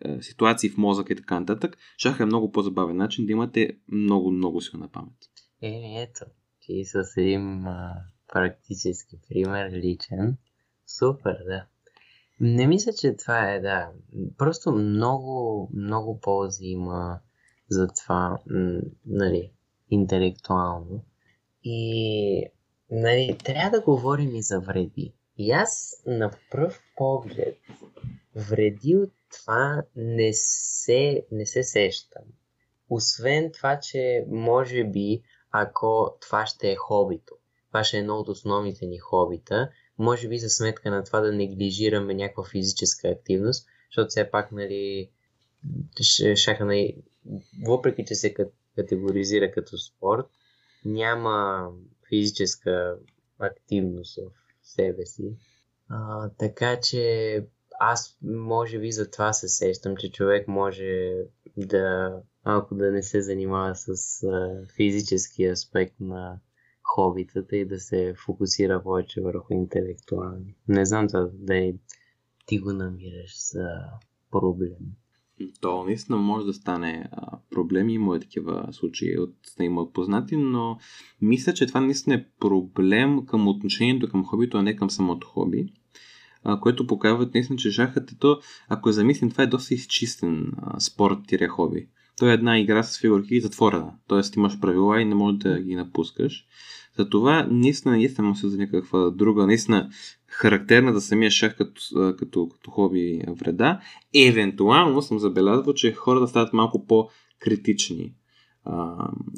а, 0.06 0.22
ситуации 0.22 0.70
в 0.70 0.78
мозъка 0.78 1.14
и 1.14 1.16
така 1.16 1.40
нататък. 1.40 1.78
Шаха 1.98 2.24
е 2.24 2.26
много 2.26 2.52
по-забавен 2.52 2.98
начин 2.98 3.26
да 3.26 3.32
имате 3.32 3.78
много, 3.92 4.32
много 4.32 4.62
силна 4.62 4.92
памет. 4.92 5.18
Е, 5.62 6.02
ето, 6.02 6.26
ти 6.62 6.86
с 6.86 7.18
един 7.18 7.68
а, 7.68 7.94
практически 8.34 9.18
пример, 9.30 9.72
личен. 9.72 10.38
Супер, 10.88 11.38
да. 11.46 11.66
Не 12.40 12.68
мисля, 12.68 12.92
че 12.94 13.16
това 13.16 13.52
е, 13.52 13.60
да. 13.60 13.90
Просто 14.38 14.72
много, 14.72 15.70
много 15.74 16.20
ползи 16.20 16.66
има 16.66 17.20
за 17.70 17.88
това, 17.88 18.38
нали, 19.06 19.52
интелектуално. 19.90 21.04
И, 21.64 22.44
нали, 22.92 23.38
трябва 23.44 23.78
да 23.78 23.84
говорим 23.84 24.36
и 24.36 24.42
за 24.42 24.60
вреди. 24.60 25.14
И 25.38 25.52
аз 25.52 26.04
на 26.06 26.32
пръв 26.52 26.82
поглед 26.96 27.58
вреди 28.36 28.96
от 28.96 29.12
това 29.30 29.84
не 29.96 30.34
се, 30.34 31.26
не 31.32 31.46
се 31.46 31.64
сещам. 31.64 32.24
Освен 32.90 33.52
това, 33.52 33.80
че 33.80 34.26
може 34.28 34.84
би, 34.84 35.22
ако 35.52 36.18
това 36.22 36.46
ще 36.46 36.72
е 36.72 36.76
хобито, 36.76 37.36
това 37.68 37.84
ще 37.84 37.98
е 37.98 38.00
едно 38.00 38.16
от 38.16 38.28
основните 38.28 38.86
ни 38.86 38.98
хобита, 38.98 39.70
може 39.98 40.28
би 40.28 40.40
за 40.40 40.50
сметка 40.50 40.92
на 40.92 41.04
това 41.04 41.20
да 41.20 41.32
неглижираме 41.32 42.14
някаква 42.14 42.44
физическа 42.44 43.08
активност, 43.08 43.68
защото 43.90 44.10
все 44.10 44.32
пак, 44.32 44.52
нали, 44.52 45.10
шаха, 46.36 46.66
нали, 46.66 46.98
въпреки 47.68 48.06
че 48.06 48.16
се 48.16 48.36
категоризира 48.76 49.52
като 49.52 49.78
спорт, 49.78 50.26
няма 50.86 51.70
физическа 52.10 52.98
активност 53.40 54.18
в 54.18 54.68
себе 54.68 55.06
си. 55.06 55.38
А, 55.90 56.30
така 56.30 56.80
че 56.80 57.46
аз 57.80 58.18
може 58.24 58.80
би 58.80 58.92
за 58.92 59.12
това 59.12 59.34
се 59.34 59.48
сещам, 59.48 59.96
че 59.98 60.12
човек 60.12 60.48
може 60.48 61.14
да 61.58 62.14
малко 62.46 62.76
да 62.76 62.92
не 62.92 63.04
се 63.04 63.22
занимава 63.22 63.76
с 63.76 64.24
а, 64.24 64.66
физически 64.76 65.46
аспект 65.46 66.00
на 66.00 66.40
хобитата 66.84 67.58
и 67.58 67.66
да 67.66 67.80
се 67.80 68.14
фокусира 68.26 68.84
повече 68.84 69.22
върху 69.22 69.54
интелектуални. 69.54 70.56
Не 70.68 70.86
знам 70.86 71.08
това 71.08 71.30
да 71.34 71.74
ти 72.46 72.60
го 72.60 72.74
намираш 72.74 73.52
за 73.52 73.68
проблем. 74.32 74.78
То 75.62 75.84
наистина 75.84 76.18
може 76.18 76.46
да 76.46 76.54
стане 76.54 77.10
а, 77.12 77.40
проблем. 77.50 77.90
Има 77.90 78.16
е 78.16 78.20
такива 78.20 78.68
случаи 78.72 79.18
от 79.18 79.36
има 79.60 79.92
познати, 79.92 80.38
но 80.38 80.78
мисля, 81.22 81.54
че 81.54 81.68
това 81.68 81.82
наистина 81.82 82.16
е 82.16 82.26
проблем 82.40 83.26
към 83.26 83.48
отношението 83.48 84.10
към 84.10 84.26
хобито, 84.26 84.58
а 84.58 84.62
не 84.62 84.76
към 84.76 84.90
самото 84.90 85.28
хоби. 85.28 85.74
Което 86.62 86.88
показва 86.88 87.30
наистина, 87.34 87.58
че 87.58 87.72
шахът 87.72 88.12
е 88.12 88.18
то, 88.20 88.40
ако 88.70 88.92
замислим, 88.92 89.32
това 89.32 89.44
е 89.44 89.48
доста 89.48 89.74
изчистен 89.74 90.52
а, 90.58 90.80
спорт-хоби. 90.80 91.88
То 92.20 92.30
е 92.30 92.34
една 92.34 92.60
игра 92.60 92.84
с 92.84 93.00
фигурки 93.00 93.42
затворена. 93.42 93.92
Тоест 94.08 94.36
имаш 94.36 94.60
правила 94.60 95.02
и 95.02 95.06
не 95.06 95.16
можеш 95.16 95.38
да 95.38 95.60
ги 95.60 95.76
напускаш. 95.76 96.46
Затова 96.98 97.48
наистина, 97.52 97.96
наистина 97.96 98.36
се 98.36 98.50
за 98.50 98.58
някаква 98.58 99.10
друга, 99.10 99.48
наистина 99.48 99.90
характерна 100.28 100.94
за 100.94 101.02
самия 101.02 101.32
шах 101.32 101.58
като, 101.58 101.82
като, 102.18 102.50
като 102.50 102.72
хоби 102.72 103.22
вреда. 103.28 103.80
Евентуално 104.16 105.02
съм 105.02 105.20
забелязвал, 105.20 105.74
че 105.74 105.94
хората 105.94 106.28
стават 106.28 106.54
малко 106.54 106.86
по-критични 106.88 108.14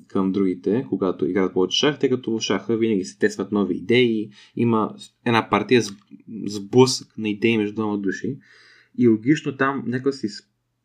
към 0.08 0.32
другите, 0.32 0.86
когато 0.90 1.26
играят 1.26 1.54
повече 1.54 1.78
шах, 1.78 2.00
тъй 2.00 2.10
като 2.10 2.38
в 2.38 2.42
шаха 2.42 2.78
винаги 2.78 3.04
се 3.04 3.20
тестват 3.20 3.52
нови 3.52 3.78
идеи, 3.78 4.30
има 4.56 4.96
една 5.26 5.50
партия 5.50 5.82
с, 5.82 5.92
блъсък 6.60 7.18
на 7.18 7.30
идеи 7.30 7.58
между 7.58 7.76
двама 7.76 7.98
души 7.98 8.38
и 8.98 9.08
логично 9.08 9.58
там 9.58 9.84
някой 9.88 10.14
си 10.14 10.28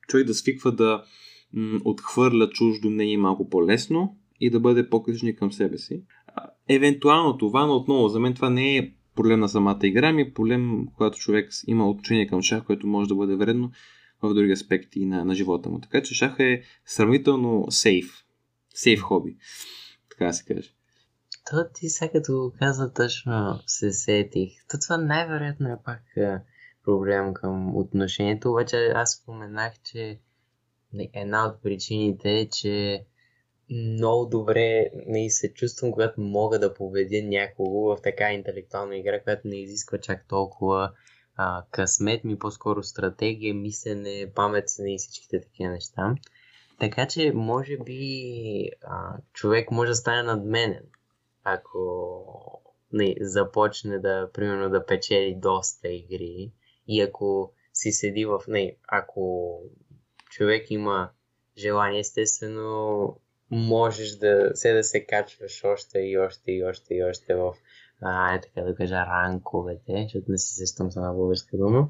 човек 0.08 0.26
да 0.26 0.34
свиква 0.34 0.72
да 0.72 1.04
м- 1.52 1.80
отхвърля 1.84 2.50
чуждо 2.50 2.90
мнение 2.90 3.18
малко 3.18 3.48
по-лесно 3.48 4.16
и 4.40 4.50
да 4.50 4.60
бъде 4.60 4.88
по-критичен 4.88 5.36
към 5.36 5.52
себе 5.52 5.78
си. 5.78 6.02
Евентуално 6.68 7.38
това, 7.38 7.66
но 7.66 7.76
отново 7.76 8.08
за 8.08 8.20
мен 8.20 8.34
това 8.34 8.50
не 8.50 8.76
е 8.76 8.92
проблем 9.16 9.40
на 9.40 9.48
самата 9.48 9.78
игра, 9.82 10.12
ми 10.12 10.22
е 10.22 10.32
проблем, 10.32 10.86
когато 10.96 11.18
човек 11.18 11.50
има 11.66 11.90
отношение 11.90 12.26
към 12.26 12.42
шах, 12.42 12.64
което 12.64 12.86
може 12.86 13.08
да 13.08 13.14
бъде 13.14 13.36
вредно 13.36 13.70
в 14.22 14.34
други 14.34 14.52
аспекти 14.52 15.06
на, 15.06 15.24
на 15.24 15.34
живота 15.34 15.70
му. 15.70 15.80
Така 15.80 16.02
че 16.02 16.14
шах 16.14 16.36
е 16.38 16.62
сравнително 16.86 17.66
сейф. 17.70 18.23
Сейф 18.74 19.00
хоби. 19.00 19.36
Така 20.10 20.32
се 20.32 20.44
каже. 20.44 20.70
То 21.50 21.66
ти 21.74 21.88
сега 21.88 22.12
като 22.12 22.32
го 22.32 22.52
каза 22.58 22.92
точно 22.92 23.60
се 23.66 23.92
сетих. 23.92 24.52
То 24.70 24.78
това 24.78 24.96
най-вероятно 24.96 25.68
е 25.68 25.78
пак 25.84 26.02
проблем 26.84 27.34
към 27.34 27.76
отношението, 27.76 28.50
обаче 28.50 28.92
аз 28.94 29.12
споменах, 29.12 29.72
че 29.82 30.18
една 31.12 31.46
от 31.46 31.62
причините 31.62 32.40
е, 32.40 32.48
че 32.48 33.04
много 33.70 34.26
добре 34.26 34.90
не 35.06 35.30
се 35.30 35.54
чувствам, 35.54 35.92
когато 35.92 36.20
мога 36.20 36.58
да 36.58 36.74
победя 36.74 37.22
някого 37.22 37.80
в 37.80 37.98
така 38.02 38.32
интелектуална 38.32 38.96
игра, 38.96 39.22
която 39.22 39.48
не 39.48 39.56
изисква 39.56 39.98
чак 39.98 40.28
толкова 40.28 40.92
а, 41.36 41.64
късмет 41.70 42.24
ми, 42.24 42.38
по-скоро 42.38 42.82
стратегия, 42.82 43.54
мислене, 43.54 44.32
паметене 44.34 44.94
и 44.94 44.98
всичките 44.98 45.40
такива 45.40 45.70
неща. 45.70 46.14
Така 46.80 47.06
че, 47.06 47.32
може 47.34 47.76
би, 47.76 48.70
а, 48.82 49.16
човек 49.32 49.70
може 49.70 49.88
да 49.88 49.94
стане 49.94 50.22
надменен, 50.22 50.84
ако 51.44 52.60
не, 52.92 53.14
започне 53.20 53.98
да, 53.98 54.30
примерно, 54.34 54.70
да 54.70 54.86
печели 54.86 55.34
доста 55.34 55.88
игри 55.88 56.52
и 56.88 57.00
ако 57.00 57.52
си 57.72 57.92
седи 57.92 58.24
в... 58.24 58.40
Не, 58.48 58.76
ако 58.88 59.60
човек 60.30 60.70
има 60.70 61.10
желание, 61.58 62.00
естествено, 62.00 63.20
можеш 63.50 64.10
да 64.16 64.50
се 64.54 64.72
да 64.72 64.84
се 64.84 65.06
качваш 65.06 65.64
още 65.64 65.98
и 65.98 66.18
още 66.18 66.52
и 66.52 66.64
още 66.64 66.94
и 66.94 67.04
още 67.04 67.34
в, 67.34 67.54
а, 68.00 68.34
е 68.34 68.40
така 68.40 68.60
да 68.60 68.74
кажа, 68.74 68.94
ранковете, 68.94 70.02
защото 70.02 70.30
не 70.30 70.38
се 70.38 70.54
сещам 70.54 70.90
за 70.90 71.00
на 71.00 71.12
българска 71.12 71.56
дума. 71.56 71.88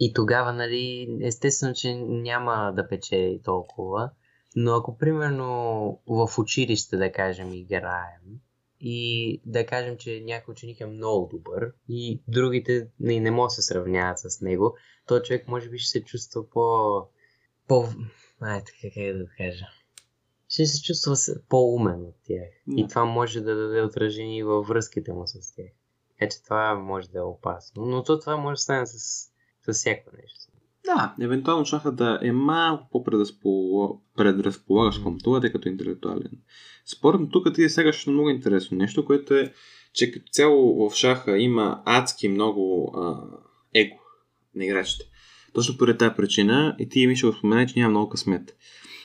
И 0.00 0.12
тогава, 0.12 0.52
нали, 0.52 1.18
естествено, 1.22 1.74
че 1.74 1.94
няма 1.94 2.72
да 2.76 2.88
печели 2.88 3.40
толкова. 3.44 4.10
Но 4.56 4.74
ако, 4.74 4.98
примерно, 4.98 5.46
в 6.06 6.38
училище, 6.38 6.96
да 6.96 7.12
кажем, 7.12 7.52
играем, 7.52 8.40
и 8.80 9.40
да 9.46 9.66
кажем, 9.66 9.96
че 9.96 10.22
някой 10.24 10.52
ученик 10.52 10.80
е 10.80 10.86
много 10.86 11.28
добър 11.32 11.72
и 11.88 12.22
другите 12.28 12.88
не, 13.00 13.20
не 13.20 13.30
могат 13.30 13.48
да 13.48 13.50
се 13.50 13.62
сравняват 13.62 14.18
с 14.18 14.40
него, 14.40 14.76
то 15.06 15.22
човек 15.22 15.48
може 15.48 15.68
би 15.68 15.78
ще 15.78 15.90
се 15.90 16.04
чувства 16.04 16.50
по... 16.50 17.02
по... 17.68 17.84
Ай, 18.40 18.62
така 18.64 18.94
как 18.94 19.18
да 19.18 19.26
кажа. 19.36 19.66
Ще 20.48 20.66
се 20.66 20.82
чувства 20.82 21.16
по-умен 21.48 22.02
от 22.02 22.14
тях. 22.24 22.48
Yeah. 22.68 22.84
И 22.84 22.88
това 22.88 23.04
може 23.04 23.40
да 23.40 23.56
даде 23.56 23.82
отражение 23.82 24.44
във 24.44 24.66
връзките 24.66 25.12
му 25.12 25.26
с 25.26 25.54
тях. 25.54 25.70
Така 26.10 26.30
че 26.30 26.42
това 26.42 26.74
може 26.74 27.08
да 27.08 27.18
е 27.18 27.22
опасно. 27.22 27.86
Но 27.86 28.02
то 28.02 28.20
това 28.20 28.36
може 28.36 28.54
да 28.54 28.62
стане 28.62 28.86
с, 28.86 29.29
с 29.66 29.72
всяко 29.72 30.10
нещо. 30.22 30.40
Да, 30.84 31.14
евентуално 31.20 31.64
шаха 31.64 31.92
да 31.92 32.18
е 32.22 32.32
малко 32.32 32.88
по-предразполагаш 32.90 34.98
към 34.98 35.18
това, 35.18 35.40
тъй 35.40 35.52
като 35.52 35.68
е 35.68 35.72
интелектуален. 35.72 36.30
Според 36.86 37.20
тук 37.32 37.54
ти 37.54 37.64
е 37.64 37.68
сега 37.68 37.92
ще 37.92 38.10
много 38.10 38.30
интересно 38.30 38.78
нещо, 38.78 39.04
което 39.04 39.34
е, 39.34 39.52
че 39.92 40.12
като 40.12 40.30
цяло 40.32 40.88
в 40.88 40.94
шаха 40.94 41.38
има 41.38 41.82
адски 41.84 42.28
много 42.28 42.92
а, 42.96 43.22
его 43.74 43.96
на 44.54 44.64
играчите. 44.64 45.04
Точно 45.54 45.78
поради 45.78 45.98
тази 45.98 46.14
причина 46.16 46.76
и 46.78 46.88
ти 46.88 47.06
ми 47.06 47.16
ще 47.16 47.32
спомена, 47.32 47.66
че 47.66 47.78
няма 47.78 47.90
много 47.90 48.08
късмет. 48.08 48.56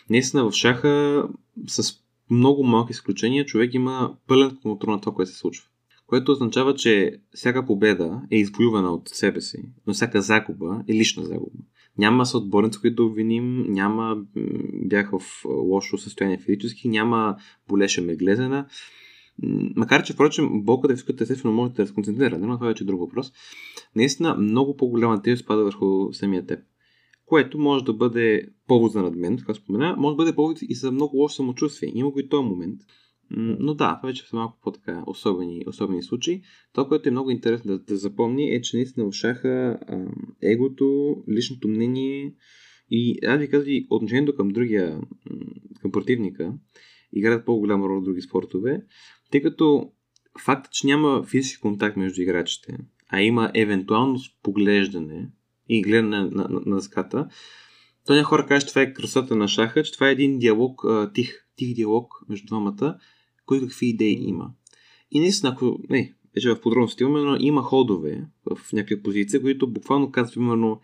Наистина 0.10 0.46
в 0.46 0.52
шаха 0.52 1.24
с 1.68 1.94
много 2.30 2.64
малки 2.64 2.92
изключения 2.92 3.46
човек 3.46 3.74
има 3.74 4.16
пълен 4.28 4.58
контрол 4.62 4.92
на 4.92 5.02
това, 5.02 5.16
което 5.16 5.32
се 5.32 5.38
случва. 5.38 5.68
Което 6.08 6.32
означава, 6.32 6.76
че 6.76 7.20
всяка 7.34 7.66
победа 7.66 8.22
е 8.32 8.38
извоювана 8.38 8.94
от 8.94 9.10
себе 9.10 9.42
си, 9.42 9.64
но 9.88 9.94
всяка 9.94 10.22
загуба 10.22 10.84
е 10.90 10.94
лична 10.94 11.24
загуба. 11.24 11.64
Няма 11.98 12.26
съотборници, 12.26 12.80
които 12.82 12.96
да 12.96 13.04
обвиним, 13.04 13.66
няма 13.68 14.18
бях 14.74 15.12
в 15.12 15.46
лошо 15.46 15.98
състояние 15.98 16.38
физически, 16.38 16.90
няма 16.90 17.36
болеше 17.68 18.02
ме 18.02 18.16
глезена. 18.16 18.66
Макар, 19.76 20.04
че, 20.04 20.14
впрочем, 20.14 20.50
болката 20.64 20.94
в 20.94 20.98
физиката 20.98 21.24
естествено 21.24 21.54
може 21.54 21.70
да 21.70 21.76
се 21.76 21.82
разконцентрира, 21.82 22.40
но 22.40 22.56
това 22.56 22.66
е 22.66 22.70
вече 22.70 22.86
друг 22.86 23.00
въпрос. 23.00 23.34
Наистина, 23.96 24.36
много 24.36 24.78
по-голяма 24.78 25.22
тежест 25.22 25.48
пада 25.48 25.64
върху 25.64 26.14
самия 26.14 26.46
теб. 26.46 26.60
Което 27.26 27.58
може 27.58 27.86
да 27.86 27.94
бъде 27.94 28.48
повод 28.68 28.92
за 28.92 29.02
над 29.02 29.16
мен, 29.16 29.38
така 29.38 29.54
спомена, 29.54 29.96
може 29.98 30.14
да 30.14 30.18
бъде 30.18 30.36
повод 30.36 30.58
и 30.62 30.76
за 30.76 30.92
много 30.92 31.18
лошо 31.18 31.36
самочувствие. 31.36 31.92
Има 31.94 32.10
го 32.10 32.20
и 32.20 32.30
този 32.30 32.46
момент. 32.48 32.82
Но 33.32 33.74
да, 33.74 33.98
това 34.02 34.10
вече 34.10 34.28
са 34.28 34.36
малко 34.36 34.60
по-така 34.64 35.04
особени, 35.08 35.64
особени 35.68 36.04
случаи. 36.04 36.42
Това, 36.74 36.88
което 36.88 37.10
е 37.10 37.12
много 37.12 37.32
интересно 37.32 37.72
да, 37.72 37.80
да 37.80 37.98
запомни 37.98 38.56
е, 38.56 38.62
че 38.62 38.78
наистина 38.78 39.06
в 39.06 39.12
шаха 39.12 39.80
а, 39.88 40.06
егото, 40.42 41.16
личното 41.30 41.68
мнение 41.68 42.34
и 42.92 43.20
аз 43.28 43.40
ви 43.40 43.50
казвам 43.50 43.86
отношението 43.90 44.36
към 44.36 44.48
другия, 44.48 45.02
към 45.82 45.92
противника 45.92 46.54
играят 47.14 47.46
по-голяма 47.46 47.88
роля 47.88 48.02
в 48.02 48.04
други 48.04 48.22
спортове, 48.22 48.82
тъй 49.32 49.42
като 49.42 49.92
фактът, 50.44 50.72
че 50.72 50.88
няма 50.88 51.24
физически 51.24 51.62
контакт 51.62 51.98
между 51.98 52.22
играчите, 52.22 52.78
а 53.10 53.22
има 53.22 53.52
евентуално 53.54 54.20
поглеждане 54.44 55.30
и 55.70 55.82
гледане 55.82 56.18
на, 56.18 56.30
на, 56.32 56.48
на, 56.50 56.62
на 56.66 56.82
ската, 56.82 57.28
то 58.06 58.14
някои 58.14 58.24
хора 58.24 58.46
кажат, 58.46 58.68
че 58.68 58.74
това 58.74 58.82
е 58.82 58.94
красота 58.94 59.36
на 59.36 59.48
шаха, 59.48 59.84
че 59.84 59.94
това 59.94 60.10
е 60.10 60.12
един 60.12 60.40
диалог, 60.40 60.86
а, 60.86 61.12
тих, 61.14 61.46
тих 61.56 61.74
диалог 61.74 62.14
между 62.30 62.48
двамата, 62.48 62.98
кой 63.46 63.60
какви 63.60 63.88
идеи 63.88 64.18
има. 64.28 64.52
И 65.12 65.20
наистина, 65.20 65.52
ако 65.52 65.80
не, 65.90 66.14
вече 66.36 66.50
в 66.50 66.62
подробности 66.62 67.04
имаме, 67.04 67.20
но 67.20 67.38
има 67.40 67.62
ходове 67.62 68.28
в 68.46 68.74
някакви 68.74 69.04
позиции, 69.04 69.42
които 69.42 69.72
буквално 69.72 70.12
казват, 70.12 70.34
примерно, 70.34 70.80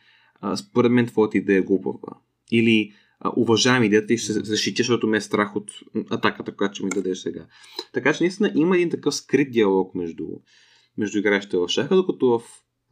според 0.55 0.91
мен 0.91 1.05
твоята 1.05 1.37
идея 1.37 1.57
е 1.57 1.61
глупава. 1.61 2.17
Или 2.51 2.93
уважавам 3.37 3.83
идеята 3.83 4.13
и 4.13 4.17
ще 4.17 4.33
защитя, 4.33 4.83
защото 4.83 5.07
ме 5.07 5.17
е 5.17 5.21
страх 5.21 5.55
от 5.55 5.71
атаката, 6.09 6.55
която 6.55 6.75
ще 6.75 6.83
ми 6.83 6.89
дадеш 6.89 7.17
сега. 7.17 7.45
Така 7.93 8.13
че 8.13 8.23
наистина 8.23 8.51
има 8.55 8.75
един 8.75 8.89
такъв 8.89 9.15
скрит 9.15 9.51
диалог 9.51 9.95
между, 9.95 10.27
между 10.97 11.17
играчите 11.17 11.57
в 11.57 11.67
шаха, 11.67 11.95
докато 11.95 12.27
в 12.27 12.41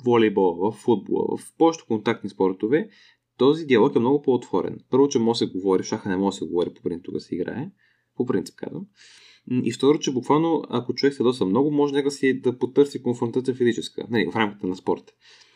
волейбола, 0.04 0.72
в 0.72 0.76
футбола, 0.76 1.38
в 1.38 1.54
повечето 1.58 1.86
контактни 1.86 2.30
спортове, 2.30 2.90
този 3.38 3.66
диалог 3.66 3.96
е 3.96 4.00
много 4.00 4.22
по-отворен. 4.22 4.78
Първо, 4.90 5.08
че 5.08 5.20
може 5.20 5.40
да 5.40 5.46
се 5.46 5.52
говори, 5.52 5.84
в 5.84 5.86
шаха 5.86 6.10
не 6.10 6.18
може 6.18 6.36
да 6.36 6.38
се 6.38 6.46
говори 6.46 6.74
по 6.74 6.82
принцип 6.82 7.14
да 7.14 7.20
се 7.20 7.36
играе. 7.36 7.72
По 8.16 8.26
принцип 8.26 8.56
казвам. 8.56 8.86
И 9.64 9.72
второ, 9.72 10.00
че 10.00 10.12
буквално, 10.12 10.64
ако 10.70 10.94
човек 10.94 11.14
се 11.14 11.24
доса 11.24 11.46
много, 11.46 11.72
може 11.72 11.94
нека 11.94 12.12
си 12.12 12.42
да 12.42 12.58
потърси 12.58 13.04
конфронтация 13.04 13.56
физическа, 13.56 14.06
нали, 14.10 14.30
в 14.32 14.36
рамките 14.36 14.68
на 14.68 14.76
спорта. 14.76 15.14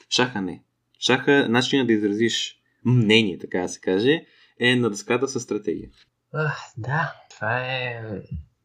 Шаха 0.10 0.42
не. 0.42 0.64
Шаха, 1.00 1.48
начинът 1.50 1.88
да 1.88 1.94
изразиш 1.94 2.60
мнение, 2.86 3.38
така 3.38 3.60
да 3.60 3.70
се 3.70 3.80
каже, 3.80 4.26
е 4.60 4.76
на 4.76 4.90
дъската 4.90 5.28
с 5.28 5.40
стратегия. 5.40 5.90
Ах, 6.34 6.58
да, 6.78 7.14
това 7.30 7.62
е... 7.62 8.02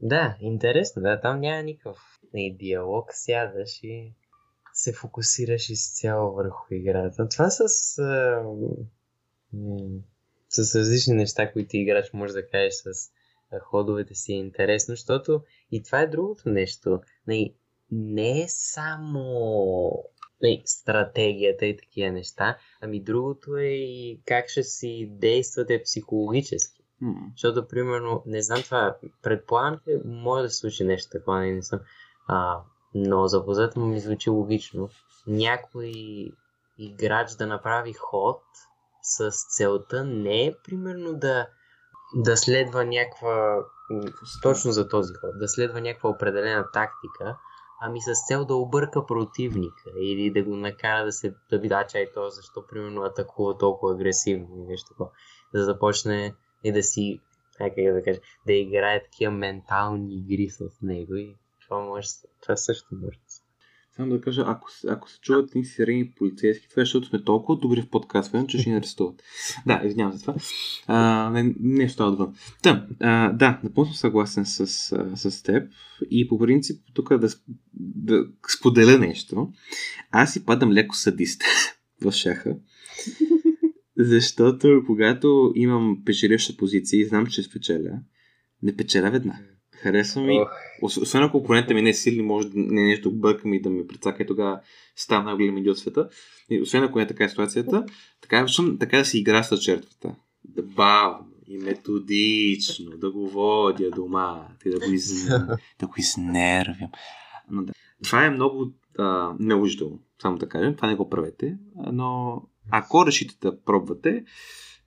Да, 0.00 0.36
интересно, 0.40 1.02
да, 1.02 1.20
там 1.20 1.40
няма 1.40 1.62
никакъв 1.62 1.98
не, 2.34 2.56
диалог, 2.58 3.10
сядаш 3.12 3.82
и 3.82 4.12
се 4.72 4.92
фокусираш 4.92 5.68
изцяло 5.70 6.34
върху 6.34 6.74
играта. 6.74 7.28
Това 7.28 7.50
с... 7.50 7.60
А... 7.98 8.42
с 10.48 10.74
различни 10.78 11.14
неща, 11.14 11.52
които 11.52 11.76
играч 11.76 12.12
може 12.12 12.32
да 12.32 12.48
кажеш 12.48 12.74
с 12.74 13.10
ходовете 13.62 14.14
си 14.14 14.32
е 14.32 14.36
интересно, 14.36 14.92
защото 14.92 15.42
и 15.70 15.82
това 15.82 16.00
е 16.00 16.06
другото 16.06 16.48
нещо. 16.48 17.00
Не, 17.26 17.54
не 17.90 18.42
е 18.42 18.48
само 18.48 19.92
не, 20.42 20.62
стратегията 20.64 21.66
и 21.66 21.76
такива 21.76 22.10
неща, 22.10 22.58
ами 22.80 23.02
другото 23.02 23.56
е 23.56 23.68
и 23.68 24.20
как 24.26 24.48
ще 24.48 24.62
си 24.62 25.08
действате 25.10 25.82
психологически. 25.82 26.82
Mm. 27.02 27.30
Защото, 27.30 27.68
примерно, 27.68 28.22
не 28.26 28.42
знам 28.42 28.62
това, 28.62 28.96
предполагам, 29.22 29.78
че 29.84 30.00
може 30.04 30.42
да 30.42 30.50
се 30.50 30.56
случи 30.56 30.84
нещо 30.84 31.10
такова, 31.10 31.40
не, 31.40 31.52
не 31.52 31.62
съм 31.62 31.80
а, 32.28 32.60
но 32.94 33.26
запознат 33.26 33.76
му 33.76 33.86
ми 33.86 34.00
звучи 34.00 34.30
логично. 34.30 34.88
Някой 35.26 35.92
играч 36.78 37.32
да 37.32 37.46
направи 37.46 37.92
ход 37.92 38.42
с 39.02 39.30
целта 39.56 40.04
не 40.04 40.46
е 40.46 40.54
примерно 40.64 41.12
да 41.14 41.48
да 42.14 42.36
следва 42.36 42.84
някаква, 42.84 43.64
точно 44.42 44.72
за 44.72 44.88
този 44.88 45.14
ход, 45.14 45.30
да 45.38 45.48
следва 45.48 45.80
някаква 45.80 46.10
определена 46.10 46.70
тактика, 46.72 47.36
ами 47.80 48.00
с 48.00 48.26
цел 48.26 48.44
да 48.44 48.54
обърка 48.54 49.06
противника 49.06 49.90
или 50.00 50.30
да 50.30 50.42
го 50.42 50.56
накара 50.56 51.04
да 51.04 51.12
се 51.12 51.34
да 51.50 51.58
вида, 51.58 51.86
чай 51.88 52.06
то, 52.14 52.30
защо 52.30 52.66
примерно 52.66 53.02
атакува 53.02 53.58
толкова 53.58 53.94
агресивно 53.94 54.48
или 54.56 54.66
нещо 54.66 54.88
такова. 54.88 55.10
Да 55.54 55.64
започне 55.64 56.34
и 56.64 56.72
да 56.72 56.82
си, 56.82 57.20
как 57.58 57.74
да 57.74 58.02
кажа, 58.02 58.20
да 58.46 58.52
играе 58.52 59.02
такива 59.02 59.32
ментални 59.32 60.14
игри 60.14 60.50
с 60.50 60.60
него 60.82 61.14
и 61.14 61.36
това, 61.68 61.80
може, 61.80 62.08
това 62.42 62.56
също 62.56 62.86
може 62.92 63.18
само 63.98 64.10
да 64.10 64.20
кажа, 64.20 64.44
ако, 64.46 64.68
ако 64.88 65.10
се 65.10 65.20
чуват 65.20 65.54
ни 65.54 65.64
сирени 65.64 66.10
полицейски, 66.10 66.68
това 66.68 66.82
е 66.82 66.84
защото 66.84 67.08
сме 67.08 67.24
толкова 67.24 67.58
добри 67.58 67.82
в 67.82 67.90
подкастване, 67.90 68.46
че 68.46 68.58
ще 68.58 68.70
ни 68.70 68.76
арестуват. 68.76 69.22
да, 69.66 69.82
извинявам 69.84 70.12
се 70.12 70.20
това. 70.20 70.34
А, 70.86 71.30
не, 71.30 71.54
нещо 71.60 72.08
отвън. 72.08 72.34
Та, 72.62 72.86
а, 73.00 73.32
да, 73.32 73.60
напълно 73.64 73.92
съгласен 73.92 74.46
с, 74.46 74.66
с, 75.16 75.42
теб 75.42 75.72
и 76.10 76.28
по 76.28 76.38
принцип 76.38 76.82
тук 76.94 77.16
да, 77.16 77.28
да 77.74 78.26
споделя 78.58 78.98
нещо. 78.98 79.48
Аз 80.10 80.32
си 80.32 80.44
падам 80.44 80.72
леко 80.72 80.96
садист 80.96 81.42
в 82.02 82.12
шаха. 82.12 82.56
Защото 83.98 84.82
когато 84.86 85.52
имам 85.54 86.02
печеливша 86.04 86.56
позиция 86.56 87.00
и 87.00 87.06
знам, 87.06 87.26
че 87.26 87.42
спечеля, 87.42 88.00
не 88.62 88.76
печеля 88.76 89.10
веднага. 89.10 89.44
Харесва 89.82 90.22
ми. 90.22 90.32
Oh. 90.32 90.67
Освен 90.82 91.22
ако 91.22 91.36
опонента 91.36 91.74
ми 91.74 91.82
не 91.82 91.90
е 91.90 91.94
силни, 91.94 92.22
може 92.22 92.48
да 92.48 92.52
не 92.56 92.82
е 92.82 92.84
нещо 92.84 93.12
бъркам 93.12 93.54
и 93.54 93.62
да 93.62 93.70
ми 93.70 93.86
прецака 93.86 94.22
и 94.22 94.26
тогава 94.26 94.60
става 94.96 95.24
най-голям 95.24 95.58
идиот 95.58 95.76
в 95.76 95.80
света. 95.80 96.08
И 96.50 96.60
освен 96.60 96.84
ако 96.84 97.00
е 97.00 97.06
така 97.06 97.24
е 97.24 97.28
ситуацията, 97.28 97.84
така, 98.20 98.46
така 98.80 98.98
да 98.98 99.04
си 99.04 99.18
игра 99.18 99.42
с 99.42 99.56
жертвата. 99.56 100.14
Да 100.44 100.62
бавно 100.62 101.28
и 101.46 101.58
методично 101.58 102.90
да 102.90 103.10
го 103.10 103.28
водя 103.28 103.90
дома, 103.90 104.48
да 104.66 104.78
го, 104.78 104.92
из... 104.92 105.26
да 105.78 105.86
го 105.86 105.94
изнервям. 105.98 106.90
Но 107.50 107.62
да. 107.62 107.72
Това 108.04 108.24
е 108.24 108.30
много 108.30 108.72
неужително, 109.38 110.00
само 110.22 110.38
да 110.38 110.48
кажем. 110.48 110.76
Това 110.76 110.88
не 110.88 110.94
го 110.94 111.10
правете. 111.10 111.56
Но 111.92 112.42
ако 112.70 113.06
решите 113.06 113.34
да 113.40 113.62
пробвате, 113.62 114.24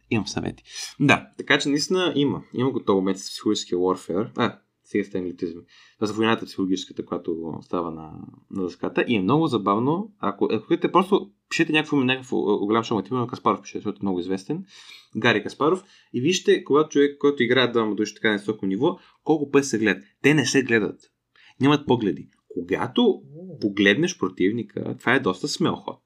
имам 0.09 0.27
съвети. 0.27 0.63
Да, 0.99 1.29
така 1.37 1.59
че 1.59 1.69
наистина 1.69 2.13
има. 2.15 2.43
Има 2.53 2.71
готово 2.71 2.99
момент 2.99 3.19
с 3.19 3.29
психологическия 3.29 3.79
warfare. 3.79 4.29
А, 4.35 4.59
сега 4.83 5.03
сте 5.03 5.17
англицизми. 5.17 5.61
Това 5.95 6.07
са 6.07 6.13
войната 6.13 6.45
психологическата, 6.45 7.05
която 7.05 7.59
става 7.61 7.91
на, 7.91 8.11
на 8.51 8.63
дъската. 8.63 9.05
И 9.07 9.15
е 9.15 9.21
много 9.21 9.47
забавно. 9.47 10.13
Ако, 10.19 10.47
ако 10.51 10.65
хотите, 10.65 10.91
просто 10.91 11.31
пишете 11.49 11.71
някакво 11.71 11.97
име, 11.97 12.05
някакво 12.05 12.37
голям 12.41 12.83
шоу, 12.83 13.01
на 13.11 13.27
Каспаров 13.27 13.61
пише, 13.61 13.77
защото 13.77 13.97
е 13.97 14.05
много 14.05 14.19
известен. 14.19 14.65
Гари 15.17 15.43
Каспаров. 15.43 15.83
И 16.13 16.21
вижте, 16.21 16.63
когато 16.63 16.89
човек, 16.89 17.17
който 17.17 17.43
играе 17.43 17.71
двама 17.71 17.95
души 17.95 18.15
така 18.15 18.31
на 18.31 18.37
високо 18.37 18.65
ниво, 18.65 18.97
колко 19.23 19.51
пъти 19.51 19.67
се 19.67 19.79
гледат. 19.79 20.03
Те 20.21 20.33
не 20.33 20.45
се 20.45 20.63
гледат. 20.63 21.01
Нямат 21.61 21.87
погледи. 21.87 22.29
Когато 22.53 23.21
погледнеш 23.61 24.17
противника, 24.17 24.95
това 24.99 25.15
е 25.15 25.19
доста 25.19 25.47
смел 25.47 25.75
ход. 25.75 26.01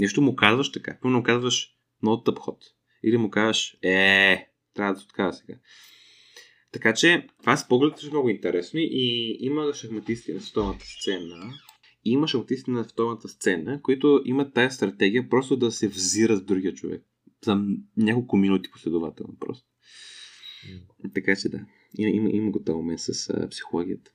нещо 0.00 0.22
му 0.22 0.36
казваш 0.36 0.72
така. 0.72 0.98
Първо 1.02 1.16
му 1.16 1.22
казваш 1.22 1.74
много 2.02 2.22
тъп 2.22 2.38
ход. 2.38 2.58
Или 3.04 3.16
му 3.16 3.30
казваш, 3.30 3.76
е, 3.82 4.46
трябва 4.74 4.94
да 4.94 5.00
се 5.00 5.04
отказва 5.04 5.32
сега. 5.32 5.54
Така 6.72 6.94
че, 6.94 7.26
това 7.40 7.56
с 7.56 7.68
поглед 7.68 8.02
е 8.02 8.10
много 8.10 8.28
интересно 8.28 8.80
и 8.82 9.36
има 9.40 9.74
шахматисти 9.74 10.32
на 10.32 10.40
световната 10.40 10.84
сцена. 10.84 11.52
И 12.04 12.10
има 12.10 12.28
шахматисти 12.28 12.70
на 12.70 12.84
световната 12.84 13.28
сцена, 13.28 13.82
които 13.82 14.22
имат 14.24 14.54
тая 14.54 14.70
стратегия 14.70 15.28
просто 15.28 15.56
да 15.56 15.70
се 15.70 15.88
взира 15.88 16.36
с 16.36 16.42
другия 16.42 16.74
човек. 16.74 17.04
За 17.44 17.58
няколко 17.96 18.36
минути 18.36 18.70
последователно 18.70 19.36
просто. 19.40 19.66
Mm. 21.04 21.14
Така 21.14 21.36
че 21.36 21.48
да, 21.48 21.60
има, 21.98 22.10
има, 22.10 22.30
има 22.32 22.50
го 22.50 22.62
този 22.62 22.76
момент 22.76 23.00
с 23.00 23.30
а, 23.30 23.48
психологията. 23.48 24.10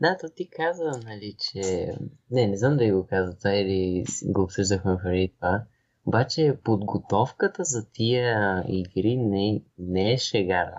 Да, 0.00 0.16
то 0.20 0.26
ти 0.36 0.48
каза, 0.50 0.90
нали, 1.04 1.34
че... 1.38 1.88
Не, 2.30 2.46
не 2.46 2.56
знам 2.56 2.76
да 2.76 2.92
го 2.92 3.06
каза 3.06 3.38
това 3.38 3.54
или 3.54 4.04
го 4.24 4.42
обсъждахме 4.42 4.96
преди 5.02 5.32
това. 5.36 5.64
Обаче 6.06 6.58
подготовката 6.64 7.64
за 7.64 7.90
тия 7.92 8.64
игри 8.68 9.16
не, 9.16 9.62
не 9.78 10.12
е 10.12 10.18
шега 10.18 10.72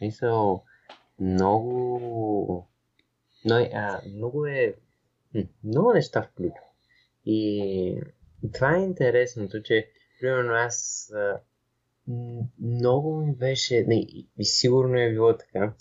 работа. 0.00 0.04
Мисъл, 0.04 0.64
много... 1.20 2.66
Но, 3.44 3.54
а, 3.54 4.00
много 4.16 4.46
е... 4.46 4.74
Много 5.64 5.92
неща 5.92 6.22
включва. 6.22 6.60
И 7.26 8.02
това 8.54 8.76
е 8.76 8.82
интересното, 8.82 9.62
че 9.62 9.90
примерно 10.20 10.52
аз 10.52 11.10
а, 11.14 11.40
много 12.60 13.16
ми 13.16 13.34
беше, 13.34 13.84
не, 13.88 14.06
и 14.38 14.44
сигурно 14.44 14.98
е 14.98 15.10
било 15.10 15.36
така, 15.36 15.72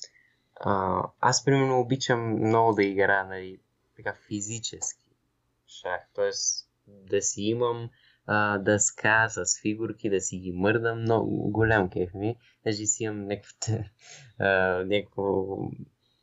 а, 0.56 1.04
аз 1.20 1.46
примерно 1.46 1.80
обичам 1.80 2.48
много 2.48 2.74
да 2.74 2.84
игра 2.84 3.24
нали, 3.24 3.60
така 3.96 4.16
физически 4.28 5.10
шах, 5.68 6.02
т.е. 6.16 6.32
да 6.88 7.22
си 7.22 7.42
имам 7.42 7.90
а, 8.32 8.58
дъска 8.58 9.28
с 9.30 9.62
фигурки, 9.62 10.10
да 10.10 10.22
си 10.22 10.38
ги 10.38 10.52
мърдам, 10.52 11.02
много 11.02 11.52
голям 11.52 11.90
кеф 11.90 12.14
ми. 12.14 12.36
Даже 12.66 12.86
си 12.86 13.04
имам 13.04 13.28
някаква, 13.28 13.84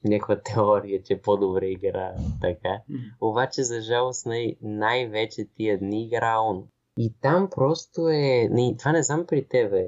някаква 0.05 0.41
теория, 0.41 1.03
че 1.03 1.21
по-добре 1.21 1.67
игра 1.67 2.15
така. 2.41 2.81
Обаче, 3.21 3.63
за 3.63 3.81
жалост, 3.81 4.27
най- 4.27 4.57
най-вече 4.63 5.49
тия 5.57 5.79
дни 5.79 6.05
игра 6.05 6.41
он. 6.41 6.69
И 6.99 7.15
там 7.21 7.51
просто 7.51 8.09
е... 8.09 8.49
Не, 8.51 8.77
това 8.77 8.93
не 8.93 9.03
знам 9.03 9.27
при 9.27 9.49
тебе 9.49 9.87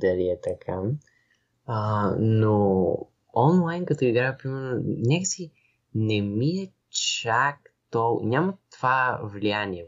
дали 0.00 0.28
е 0.28 0.40
така, 0.42 0.82
а, 1.66 2.10
но 2.18 2.96
онлайн 3.36 3.86
като 3.86 4.04
игра, 4.04 4.36
примерно, 4.36 4.82
някакси 4.84 5.52
не 5.94 6.22
ми 6.22 6.48
е 6.48 6.72
чак 6.90 7.56
то... 7.90 8.20
Няма 8.22 8.54
това 8.70 9.20
влияние 9.24 9.86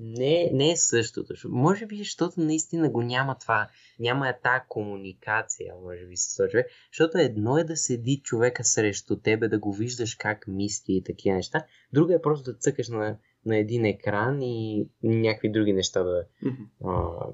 не, 0.00 0.50
не 0.52 0.70
е 0.70 0.76
същото. 0.76 1.34
Може 1.48 1.86
би, 1.86 1.96
защото 1.96 2.40
наистина 2.40 2.90
го 2.90 3.02
няма 3.02 3.38
това, 3.38 3.68
няма 4.00 4.28
е 4.28 4.40
тази 4.42 4.64
комуникация, 4.68 5.74
може 5.82 6.06
би, 6.06 6.16
с 6.16 6.36
този 6.36 6.50
човек. 6.50 6.66
Защото 6.92 7.18
едно 7.18 7.58
е 7.58 7.64
да 7.64 7.76
седи 7.76 8.20
човека 8.24 8.64
срещу 8.64 9.16
тебе, 9.16 9.48
да 9.48 9.58
го 9.58 9.72
виждаш 9.72 10.14
как 10.14 10.44
мисли 10.48 10.92
и 10.92 11.04
такива 11.04 11.36
неща. 11.36 11.64
Друго 11.92 12.12
е 12.12 12.22
просто 12.22 12.52
да 12.52 12.58
цъкаш 12.58 12.88
на, 12.88 13.18
на 13.46 13.56
един 13.56 13.84
екран 13.84 14.42
и 14.42 14.88
някакви 15.02 15.50
други 15.50 15.72
неща 15.72 16.02
да, 16.02 16.24
mm-hmm. 16.44 16.66
а, 16.84 17.26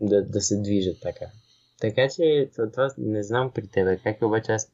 да, 0.00 0.22
да 0.22 0.40
се 0.40 0.60
движат 0.60 0.96
така. 1.02 1.26
Така 1.80 2.08
че 2.08 2.50
това, 2.52 2.70
това 2.70 2.90
не 2.98 3.22
знам 3.22 3.52
при 3.54 3.66
тебе 3.66 3.98
как 4.02 4.20
е, 4.20 4.24
обаче 4.24 4.52
аз 4.52 4.72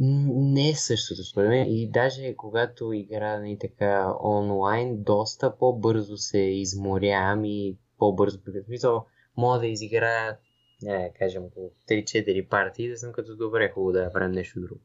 не 0.00 0.68
е 0.68 0.74
същото 0.74 1.24
според 1.24 1.48
мен 1.48 1.66
и 1.68 1.90
даже 1.90 2.34
когато 2.36 2.92
игра 2.92 3.48
и 3.48 3.58
така 3.58 4.14
онлайн, 4.24 5.02
доста 5.02 5.56
по-бързо 5.58 6.16
се 6.16 6.38
изморявам 6.38 7.44
и 7.44 7.76
по-бързо 7.98 8.38
смисъл, 8.66 9.06
мога 9.36 9.58
да 9.58 9.66
изиграя 9.66 10.38
не, 10.82 11.12
кажем, 11.18 11.42
около 11.42 11.72
3-4 11.88 12.48
партии 12.48 12.88
да 12.88 12.96
съм 12.96 13.12
като 13.12 13.36
добре, 13.36 13.70
хубаво 13.74 13.92
да 13.92 14.12
правим 14.12 14.32
нещо 14.32 14.60
друго. 14.60 14.80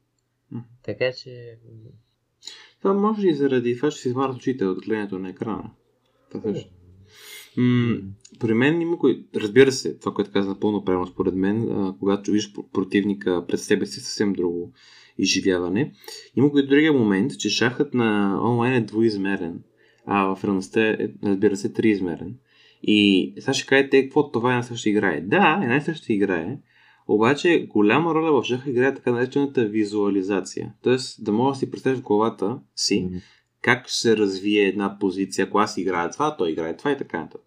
Mm. 0.54 0.62
Така 0.82 1.12
че... 1.12 1.58
Това 2.82 2.94
може 2.94 3.28
и 3.28 3.34
заради 3.34 3.76
това, 3.76 3.90
че 3.90 3.98
си 3.98 4.08
измарат 4.08 4.36
очите 4.36 4.64
от 4.64 4.84
гледането 4.84 5.18
на 5.18 5.28
екрана. 5.28 5.70
Това 6.30 6.52
също. 6.52 6.70
М- 7.56 8.00
при 8.40 8.54
мен 8.54 8.80
има 8.80 8.98
кой... 8.98 9.26
Разбира 9.36 9.72
се, 9.72 9.98
това, 9.98 10.14
което 10.14 10.32
каза 10.32 10.48
напълно 10.48 10.84
правилно 10.84 11.06
според 11.06 11.34
мен, 11.34 11.70
а, 11.70 11.94
когато 11.98 12.30
виждаш 12.30 12.52
противника 12.72 13.44
пред 13.48 13.60
себе 13.60 13.86
си 13.86 14.00
съвсем 14.00 14.32
друго 14.32 14.72
изживяване. 15.18 15.92
Има 16.36 16.50
и 16.56 16.66
другия 16.66 16.92
момент, 16.92 17.38
че 17.38 17.50
шахът 17.50 17.94
на 17.94 18.40
онлайн 18.44 18.74
е 18.74 18.80
двуизмерен, 18.80 19.62
а 20.06 20.34
в 20.34 20.44
реалността 20.44 20.88
е, 20.88 21.08
разбира 21.24 21.56
се, 21.56 21.72
триизмерен. 21.72 22.34
И 22.82 23.32
сега 23.38 23.54
ще 23.54 23.66
кажете, 23.66 24.02
какво 24.02 24.30
това 24.30 24.50
е 24.50 24.52
една 24.52 24.62
съща 24.62 24.88
игра? 24.88 25.20
Да, 25.20 25.60
една 25.62 25.80
съща 25.80 26.12
игра 26.12 26.36
е, 26.36 26.58
обаче 27.08 27.66
голяма 27.68 28.14
роля 28.14 28.42
в 28.42 28.44
шаха 28.44 28.70
играе 28.70 28.94
така 28.94 29.12
наречената 29.12 29.64
визуализация. 29.64 30.72
Тоест 30.82 31.24
да 31.24 31.32
мога 31.32 31.52
да 31.52 31.58
си 31.58 31.70
представиш 31.70 31.98
в 31.98 32.02
главата 32.02 32.58
си 32.76 33.04
mm-hmm. 33.04 33.22
как 33.62 33.88
ще 33.88 33.98
се 33.98 34.16
развие 34.16 34.62
една 34.62 34.98
позиция, 34.98 35.44
ако 35.44 35.58
аз 35.58 35.76
играя 35.76 36.10
това, 36.10 36.36
той 36.36 36.50
играе 36.50 36.76
това 36.76 36.92
и 36.92 36.98
така 36.98 37.20
нататък. 37.20 37.40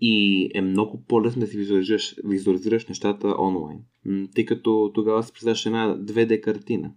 И 0.00 0.48
е 0.54 0.60
много 0.60 1.04
по-лесно 1.08 1.40
да 1.40 1.46
си 1.46 1.58
визуализираш, 1.58 2.14
визуализираш 2.24 2.86
нещата 2.86 3.34
онлайн, 3.38 3.78
тъй 4.34 4.44
като 4.44 4.90
тогава 4.94 5.22
си 5.22 5.32
представяш 5.32 5.66
една 5.66 5.98
2D 5.98 6.40
картина. 6.40 6.90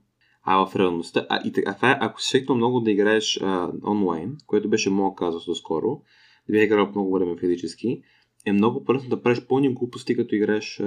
А 0.52 0.66
в 0.66 0.76
реалността, 0.76 1.26
а, 1.30 1.42
и, 1.46 1.54
а 1.66 1.74
това 1.74 1.92
е, 1.92 1.98
ако 2.02 2.22
свикнал 2.22 2.58
много 2.58 2.80
да 2.80 2.92
играеш 2.92 3.40
а, 3.42 3.72
онлайн, 3.88 4.38
което 4.48 4.70
беше 4.70 4.90
моят 4.90 5.16
казус 5.16 5.46
доскоро, 5.46 6.02
да 6.48 6.54
бях 6.54 6.64
играл 6.64 6.90
много 6.90 7.12
време 7.12 7.38
физически, 7.40 8.02
е 8.46 8.52
много 8.52 8.84
по-лесно 8.84 9.10
да 9.10 9.22
правиш 9.22 9.42
пълни 9.48 9.74
глупости, 9.74 10.16
като 10.16 10.36
играеш 10.36 10.80
а, 10.80 10.86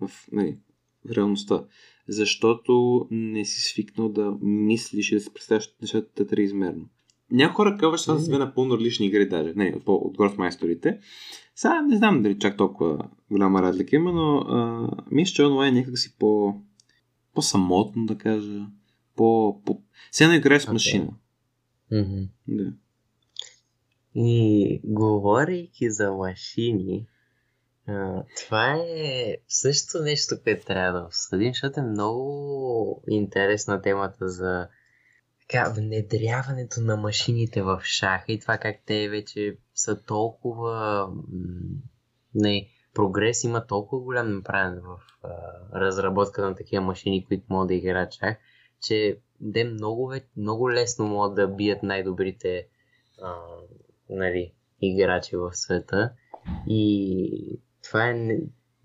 в, 0.00 0.10
нали, 0.32 0.58
в 1.08 1.10
реалността. 1.10 1.64
Защото 2.08 3.06
не 3.10 3.44
си 3.44 3.60
свикнал 3.60 4.08
да 4.08 4.36
мислиш 4.42 5.12
и 5.12 5.14
да 5.14 5.20
си 5.20 5.32
представяш 5.32 5.74
нещата 5.82 6.26
триизмерно. 6.26 6.84
Някои 7.30 7.54
хора 7.54 7.76
казват, 7.80 7.98
че 8.00 8.06
това 8.06 8.18
са 8.18 8.28
две 8.28 8.38
напълно 8.38 8.76
различни 8.76 9.06
игри 9.06 9.28
даже, 9.28 9.52
не, 9.56 9.74
от, 9.76 9.82
от 9.86 10.18
Growth 10.18 10.98
Сега 11.54 11.82
не 11.82 11.96
знам 11.96 12.22
дали 12.22 12.38
чак 12.38 12.56
толкова 12.56 13.08
голяма 13.30 13.62
разлика 13.62 13.96
има, 13.96 14.12
но 14.12 14.36
а, 14.36 14.88
мисля, 15.10 15.32
че 15.32 15.44
онлайн 15.44 15.76
е 15.76 15.78
някак 15.78 15.98
си 15.98 16.16
по 16.18 16.54
по-самотно, 17.34 18.06
да 18.06 18.18
кажа. 18.18 18.66
По, 19.16 19.60
по... 19.64 19.82
Все 20.10 20.24
едно 20.24 20.36
играе 20.36 20.60
с 20.60 20.68
машина. 20.68 21.08
Mm-hmm. 21.92 22.28
Да. 22.48 22.72
И 24.14 24.80
говорейки 24.84 25.90
за 25.90 26.12
машини, 26.12 27.06
това 28.36 28.74
е 28.88 29.36
също 29.48 29.98
нещо, 30.02 30.34
което 30.44 30.66
трябва 30.66 31.00
да 31.00 31.06
обсъдим, 31.06 31.52
защото 31.52 31.80
е 31.80 31.82
много 31.82 33.02
интересна 33.08 33.82
темата 33.82 34.28
за 34.28 34.68
така, 35.40 35.72
внедряването 35.76 36.80
на 36.80 36.96
машините 36.96 37.62
в 37.62 37.80
шаха 37.84 38.32
и 38.32 38.40
това 38.40 38.58
как 38.58 38.76
те 38.86 39.08
вече 39.08 39.56
са 39.74 40.02
толкова 40.02 41.08
не, 42.34 42.68
прогрес 42.94 43.44
има 43.44 43.66
толкова 43.66 44.02
голям 44.02 44.34
направен 44.34 44.80
в 44.80 44.98
а, 45.22 45.28
разработка 45.80 46.42
на 46.42 46.56
такива 46.56 46.84
машини, 46.84 47.24
които 47.24 47.44
могат 47.48 47.68
да 47.68 47.74
играят 47.74 48.12
шах, 48.12 48.36
че 48.82 49.18
те 49.54 49.64
много, 49.64 50.14
много 50.36 50.72
лесно 50.72 51.06
могат 51.06 51.34
да 51.34 51.48
бият 51.48 51.82
най-добрите 51.82 52.66
а, 53.22 53.34
нали, 54.10 54.52
играчи 54.82 55.36
в 55.36 55.54
света. 55.54 56.12
И 56.68 57.60
това 57.82 58.08
е 58.08 58.38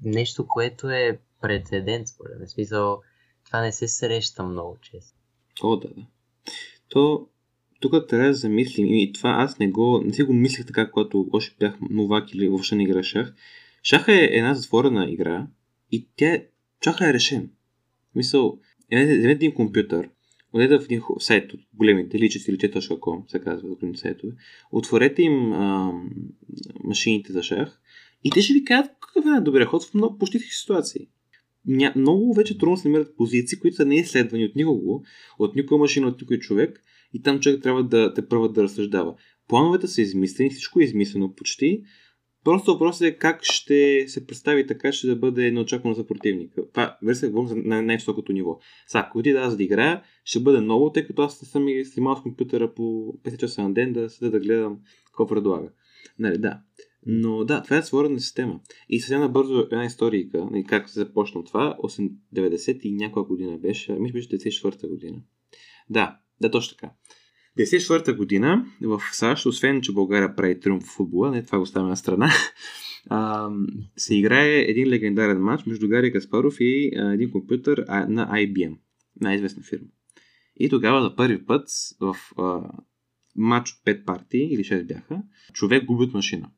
нещо, 0.03 0.47
което 0.47 0.89
е 0.89 1.19
прецедент, 1.41 2.07
според 2.07 2.39
мен. 2.39 2.47
Смисъл, 2.47 3.01
това 3.45 3.61
не 3.61 3.71
се 3.71 3.87
среща 3.87 4.43
много 4.43 4.77
често. 4.81 5.17
О, 5.63 5.75
да, 5.75 5.87
да. 5.87 6.05
То, 6.89 7.27
тук 7.79 8.07
трябва 8.07 8.27
да 8.27 8.33
замислим 8.33 8.87
и 8.87 9.13
това 9.13 9.29
аз 9.29 9.59
не 9.59 9.67
го, 9.67 10.01
не 10.05 10.13
си 10.13 10.23
го 10.23 10.33
мислех 10.33 10.65
така, 10.65 10.91
когато 10.91 11.27
още 11.33 11.55
бях 11.59 11.73
новак 11.89 12.33
или 12.33 12.49
въобще 12.49 12.75
не 12.75 12.83
играшах. 12.83 13.33
Шаха 13.85 14.13
е 14.13 14.29
една 14.31 14.53
затворена 14.53 15.11
игра 15.11 15.47
и 15.91 16.07
тя 16.15 16.37
шаха 16.83 17.09
е 17.09 17.13
решен. 17.13 17.49
Мисъл, 18.15 18.59
вземете 18.91 19.31
един 19.31 19.53
компютър, 19.53 20.09
отидете 20.53 20.79
в 20.79 20.85
един 20.85 21.01
сайт 21.19 21.53
от 21.53 21.59
големите, 21.73 22.17
или 22.17 22.29
или 22.47 22.57
чета.com, 22.57 23.31
се 23.31 23.39
казва 23.39 23.69
големите 23.69 23.99
сайтове, 23.99 24.33
отворете 24.71 25.21
им 25.21 25.53
а, 25.53 25.93
машините 26.83 27.33
за 27.33 27.43
шах 27.43 27.81
и 28.23 28.29
те 28.29 28.41
ще 28.41 28.53
ви 28.53 28.63
кажат 28.65 28.91
какъв 29.01 29.25
е 29.25 29.29
най-добрият 29.29 29.69
ход 29.69 29.83
в 29.83 29.93
много, 29.93 30.17
почти 30.17 30.39
всички 30.39 30.55
ситуации. 30.55 31.07
Ня, 31.65 31.93
много 31.95 32.33
вече 32.33 32.57
трудно 32.57 32.77
се 32.77 32.87
намират 32.87 33.17
позиции, 33.17 33.59
които 33.59 33.75
са 33.75 33.85
неизследвани 33.85 34.45
от 34.45 34.55
никого, 34.55 35.03
от 35.39 35.55
никоя 35.55 35.79
машина, 35.79 36.07
от 36.07 36.21
никой 36.21 36.39
човек 36.39 36.83
и 37.13 37.21
там 37.21 37.39
човек 37.39 37.63
трябва 37.63 37.83
да 37.83 38.13
те 38.13 38.27
първа 38.27 38.51
да 38.51 38.63
разсъждава. 38.63 39.15
Плановете 39.47 39.87
са 39.87 40.01
измислени, 40.01 40.49
всичко 40.49 40.79
е 40.79 40.83
измислено 40.83 41.35
почти, 41.35 41.83
Просто 42.45 42.73
въпросът 42.73 43.01
е 43.01 43.17
как 43.17 43.43
ще 43.43 44.05
се 44.07 44.27
представи 44.27 44.67
така, 44.67 44.91
че 44.91 45.07
да 45.07 45.15
бъде 45.15 45.51
неочаквано 45.51 45.95
за 45.95 46.07
противника. 46.07 46.69
Това, 46.69 46.97
версия, 47.03 47.29
говорим 47.29 47.47
за 47.47 47.55
най-високото 47.55 48.33
ниво. 48.33 48.59
Сега, 48.87 49.05
ако 49.07 49.23
ти 49.23 49.33
да 49.33 49.39
аз 49.39 49.57
да 49.57 49.63
играя, 49.63 50.03
ще 50.23 50.39
бъде 50.39 50.61
много, 50.61 50.91
тъй 50.91 51.05
като 51.05 51.21
аз 51.21 51.41
не 51.41 51.47
съм 51.47 51.67
и 51.67 51.85
снимал 51.85 52.15
с 52.15 52.21
компютъра 52.21 52.73
по 52.73 52.83
5 53.23 53.37
часа 53.37 53.61
на 53.63 53.73
ден 53.73 53.93
да 53.93 54.09
седа 54.09 54.31
да 54.31 54.39
гледам 54.39 54.79
какво 55.05 55.27
предлага. 55.27 55.69
Нали, 56.19 56.37
да. 56.37 56.59
Но 57.05 57.43
да, 57.45 57.63
това 57.63 57.77
е 57.77 57.81
свързана 57.81 58.19
система. 58.19 58.59
И 58.89 58.99
съвсем 58.99 59.19
набързо 59.19 59.59
една 59.59 59.85
историка, 59.85 60.47
и 60.55 60.63
как 60.63 60.89
се 60.89 60.99
започна 60.99 61.43
това, 61.43 61.77
90 61.81 62.79
и 62.81 62.91
някоя 62.91 63.25
година 63.25 63.57
беше, 63.57 63.93
мисля 63.93 64.13
беше 64.13 64.29
94-та 64.29 64.87
година. 64.87 65.17
Да, 65.89 66.17
да, 66.41 66.51
точно 66.51 66.77
така. 66.77 66.93
94-та 67.59 68.13
година 68.13 68.65
в 68.81 69.01
САЩ, 69.11 69.45
освен 69.45 69.81
че 69.81 69.93
България 69.93 70.35
прави 70.35 70.59
триумф 70.59 70.83
в 70.83 70.95
футбола, 70.95 71.31
не 71.31 71.45
това 71.45 71.57
го 71.57 71.63
оставяме 71.63 71.89
на 71.89 71.97
страна, 71.97 72.29
а, 73.09 73.49
се 73.97 74.15
играе 74.15 74.59
един 74.59 74.89
легендарен 74.89 75.41
матч 75.41 75.65
между 75.65 75.89
Гари 75.89 76.11
Каспаров 76.11 76.55
и 76.59 76.91
а, 76.97 77.13
един 77.13 77.31
компютър 77.31 77.77
на 77.87 78.29
IBM, 78.31 78.77
най-известна 79.21 79.63
фирма. 79.63 79.87
И 80.59 80.69
тогава 80.69 81.01
за 81.01 81.15
първи 81.15 81.45
път 81.45 81.67
в 81.99 82.15
а, 82.37 82.69
матч 83.35 83.71
от 83.71 83.85
5 83.85 84.05
партии, 84.05 84.53
или 84.53 84.63
6 84.63 84.87
бяха, 84.87 85.21
човек 85.53 85.85
губи 85.85 86.03
от 86.03 86.13
машина. 86.13 86.49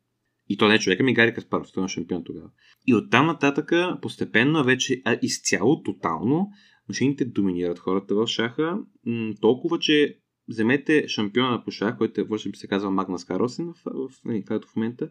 И 0.49 0.57
то 0.57 0.67
не 0.67 0.75
е 0.75 0.79
човека 0.79 1.03
ми 1.03 1.13
Гари 1.13 1.33
Каспаров, 1.33 1.71
той 1.73 1.85
е 1.85 1.87
шампион 1.87 2.23
тогава. 2.23 2.49
И 2.87 2.95
оттам 2.95 3.25
нататъка 3.25 3.99
постепенно 4.01 4.63
вече 4.63 5.01
а, 5.05 5.17
изцяло, 5.21 5.83
тотално, 5.83 6.49
машините 6.89 7.25
доминират 7.25 7.79
хората 7.79 8.15
в 8.15 8.27
шаха, 8.27 8.77
м- 9.05 9.33
толкова, 9.41 9.79
че 9.79 10.17
вземете 10.49 11.07
шампиона 11.07 11.63
по 11.63 11.71
шах, 11.71 11.97
който 11.97 12.21
е, 12.21 12.23
вършим 12.23 12.55
се 12.55 12.67
казва 12.67 12.91
Магнас 12.91 13.25
Карлсен, 13.25 13.73
в, 13.73 14.09
в, 14.09 14.25
нали, 14.25 14.43
в 14.49 14.75
момента, 14.75 15.09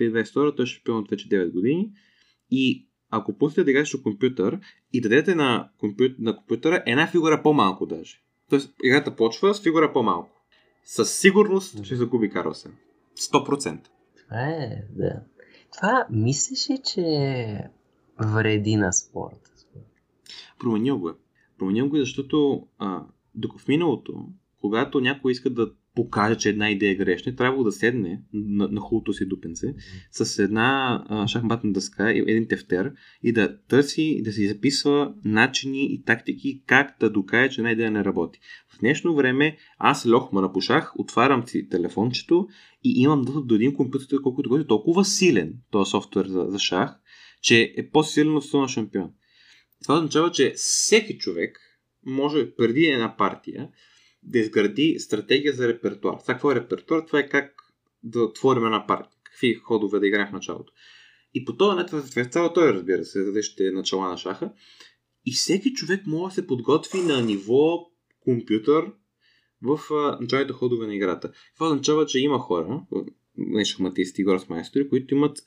2022, 0.00 0.56
той 0.56 0.62
е 0.62 0.66
шампион 0.66 0.98
от 0.98 1.10
вече 1.10 1.28
9 1.28 1.52
години. 1.52 1.90
И 2.50 2.88
ако 3.10 3.38
пуснете 3.38 3.64
да 3.64 3.70
играеш 3.70 3.96
компютър 4.02 4.60
и 4.92 5.00
дадете 5.00 5.34
на, 5.34 5.70
компютър, 5.78 6.16
на 6.18 6.36
компютъра 6.36 6.82
една 6.86 7.06
фигура 7.06 7.42
по-малко 7.42 7.86
даже. 7.86 8.22
Тоест 8.50 8.74
играта 8.84 9.16
почва 9.16 9.54
с 9.54 9.62
фигура 9.62 9.92
по-малко. 9.92 10.42
Със 10.84 11.18
сигурност 11.18 11.84
ще 11.84 11.96
загуби 11.96 12.30
Карлсен. 12.30 12.72
100%. 13.16 13.88
Това 14.16 14.40
е, 14.40 14.84
да. 14.90 15.22
Това 15.72 16.06
мислиш 16.10 16.70
ли, 16.70 16.78
че 16.84 17.04
вреди 18.18 18.76
на 18.76 18.92
спорта? 18.92 19.50
Променил 20.58 20.98
го 20.98 21.08
е. 21.08 21.14
Променил 21.58 21.88
го 21.88 21.96
е, 21.96 22.00
защото 22.00 22.66
а, 22.78 23.04
в 23.58 23.68
миналото 23.68 24.28
когато 24.62 25.00
някой 25.00 25.32
иска 25.32 25.50
да 25.50 25.70
покаже, 25.94 26.38
че 26.38 26.48
една 26.48 26.70
идея 26.70 26.92
е 26.92 26.94
грешна, 26.94 27.36
трябва 27.36 27.64
да 27.64 27.72
седне 27.72 28.22
на, 28.32 28.68
на 28.68 28.80
хубавото 28.80 29.12
си 29.12 29.26
дупенце 29.26 29.74
с 30.10 30.42
една 30.42 31.04
а, 31.08 31.26
шахматна 31.26 31.72
дъска 31.72 32.12
и 32.12 32.18
един 32.18 32.48
тефтер 32.48 32.92
и 33.22 33.32
да 33.32 33.58
търси, 33.62 34.20
да 34.24 34.32
си 34.32 34.48
записва 34.48 35.14
начини 35.24 35.94
и 35.94 36.02
тактики 36.04 36.62
как 36.66 36.96
да 37.00 37.10
докаже, 37.10 37.50
че 37.50 37.60
една 37.60 37.70
идея 37.70 37.90
не 37.90 38.04
работи. 38.04 38.40
В 38.68 38.78
днешно 38.80 39.14
време 39.14 39.56
аз 39.78 40.06
лохма 40.06 40.40
на 40.40 40.60
шах, 40.60 40.92
отварям 40.98 41.48
си 41.48 41.68
телефончето 41.68 42.48
и 42.84 43.02
имам 43.02 43.22
достъп 43.22 43.46
до 43.46 43.54
един 43.54 43.74
компютър, 43.74 44.22
колкото 44.22 44.56
е 44.56 44.66
толкова 44.66 45.04
силен 45.04 45.54
този 45.70 45.90
софтуер 45.90 46.26
за, 46.26 46.44
за 46.48 46.58
шах, 46.58 47.00
че 47.42 47.74
е 47.76 47.90
по-силен 47.90 48.36
от 48.36 48.44
на 48.52 48.68
шампион. 48.68 49.10
Това 49.82 49.96
означава, 49.96 50.30
че 50.30 50.52
всеки 50.56 51.18
човек 51.18 51.58
може 52.06 52.54
преди 52.54 52.84
една 52.84 53.16
партия 53.16 53.68
да 54.22 54.38
изгради 54.38 54.96
стратегия 54.98 55.52
за 55.52 55.68
репертуар. 55.68 56.18
Сега 56.20 56.34
какво 56.34 56.52
е 56.52 56.54
репертуар? 56.54 57.02
Това 57.06 57.18
е 57.18 57.28
как 57.28 57.54
да 58.02 58.22
отворим 58.22 58.64
една 58.64 58.86
партия. 58.86 59.18
Какви 59.22 59.54
ходове 59.54 59.98
да 59.98 60.06
играем 60.06 60.28
в 60.28 60.32
началото. 60.32 60.72
И 61.34 61.44
по 61.44 61.56
този 61.56 61.76
начин, 61.76 62.30
цяло 62.30 62.52
той 62.52 62.72
разбира 62.72 63.04
се, 63.04 63.32
за 63.32 63.42
ще 63.42 63.66
е 63.66 63.70
начала 63.70 64.08
на 64.08 64.16
шаха. 64.16 64.52
И 65.26 65.32
всеки 65.32 65.72
човек 65.72 66.06
може 66.06 66.30
да 66.30 66.34
се 66.34 66.46
подготви 66.46 67.00
на 67.00 67.22
ниво 67.22 67.90
компютър 68.20 68.92
в 69.62 69.80
началните 70.20 70.52
ходове 70.52 70.86
на 70.86 70.94
играта. 70.94 71.32
Това 71.54 71.66
означава, 71.66 72.06
че 72.06 72.18
има 72.18 72.38
хора, 72.38 72.82
не 73.36 73.64
шахматисти, 73.64 74.24
гросмайстори, 74.24 74.88
които 74.88 75.14
имат 75.14 75.38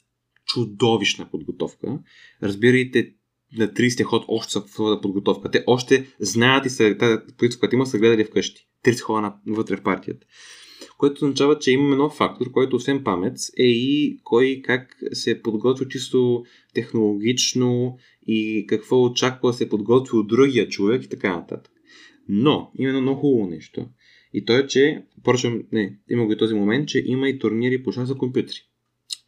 чудовищна 0.46 1.30
подготовка. 1.32 2.00
Разбирайте 2.44 3.14
на 3.58 3.68
30 3.68 4.04
ход 4.04 4.26
още 4.28 4.52
са 4.52 4.62
в 4.62 5.02
подготовка. 5.02 5.52
Те 5.52 5.64
още 5.68 6.08
знаят 6.20 6.66
и 6.66 6.70
са, 6.70 6.96
позиция, 7.38 7.60
която 7.60 7.76
има, 7.76 7.86
са 7.86 7.98
гледали 7.98 8.26
вкъщи. 8.26 8.68
30 8.86 9.00
хода 9.00 9.34
вътре 9.48 9.78
в 9.78 9.84
партията. 9.84 10.28
Което 10.98 11.26
означава, 11.26 11.60
че 11.60 11.72
имаме 11.72 11.96
нов 11.96 12.14
фактор, 12.14 12.52
който 12.52 12.76
освен 12.76 13.04
памет 13.04 13.38
е 13.58 13.64
и 13.64 14.20
кой 14.24 14.62
как 14.64 14.98
се 15.14 15.42
подготвя 15.42 15.88
чисто 15.88 16.44
технологично 16.74 17.98
и 18.28 18.66
какво 18.68 19.04
очаква 19.04 19.50
да 19.50 19.54
се 19.54 19.70
подготви 19.70 20.18
от 20.18 20.28
другия 20.28 20.68
човек 20.68 21.04
и 21.04 21.10
така 21.10 21.36
нататък. 21.36 21.72
Но, 22.28 22.72
има 22.78 22.90
едно 22.90 23.02
много 23.02 23.20
хубаво 23.20 23.50
нещо. 23.50 23.88
И 24.34 24.46
то 24.46 24.58
е, 24.58 24.68
че, 24.68 25.04
впрочем, 25.20 25.64
не, 25.72 26.00
има 26.10 26.26
го 26.26 26.32
и 26.32 26.38
този 26.38 26.54
момент, 26.54 26.88
че 26.88 27.04
има 27.06 27.30
и 27.30 27.40
турнири 27.40 27.84
по 27.84 27.92
шах 27.92 28.06
за 28.06 28.16
компютри. 28.16 28.56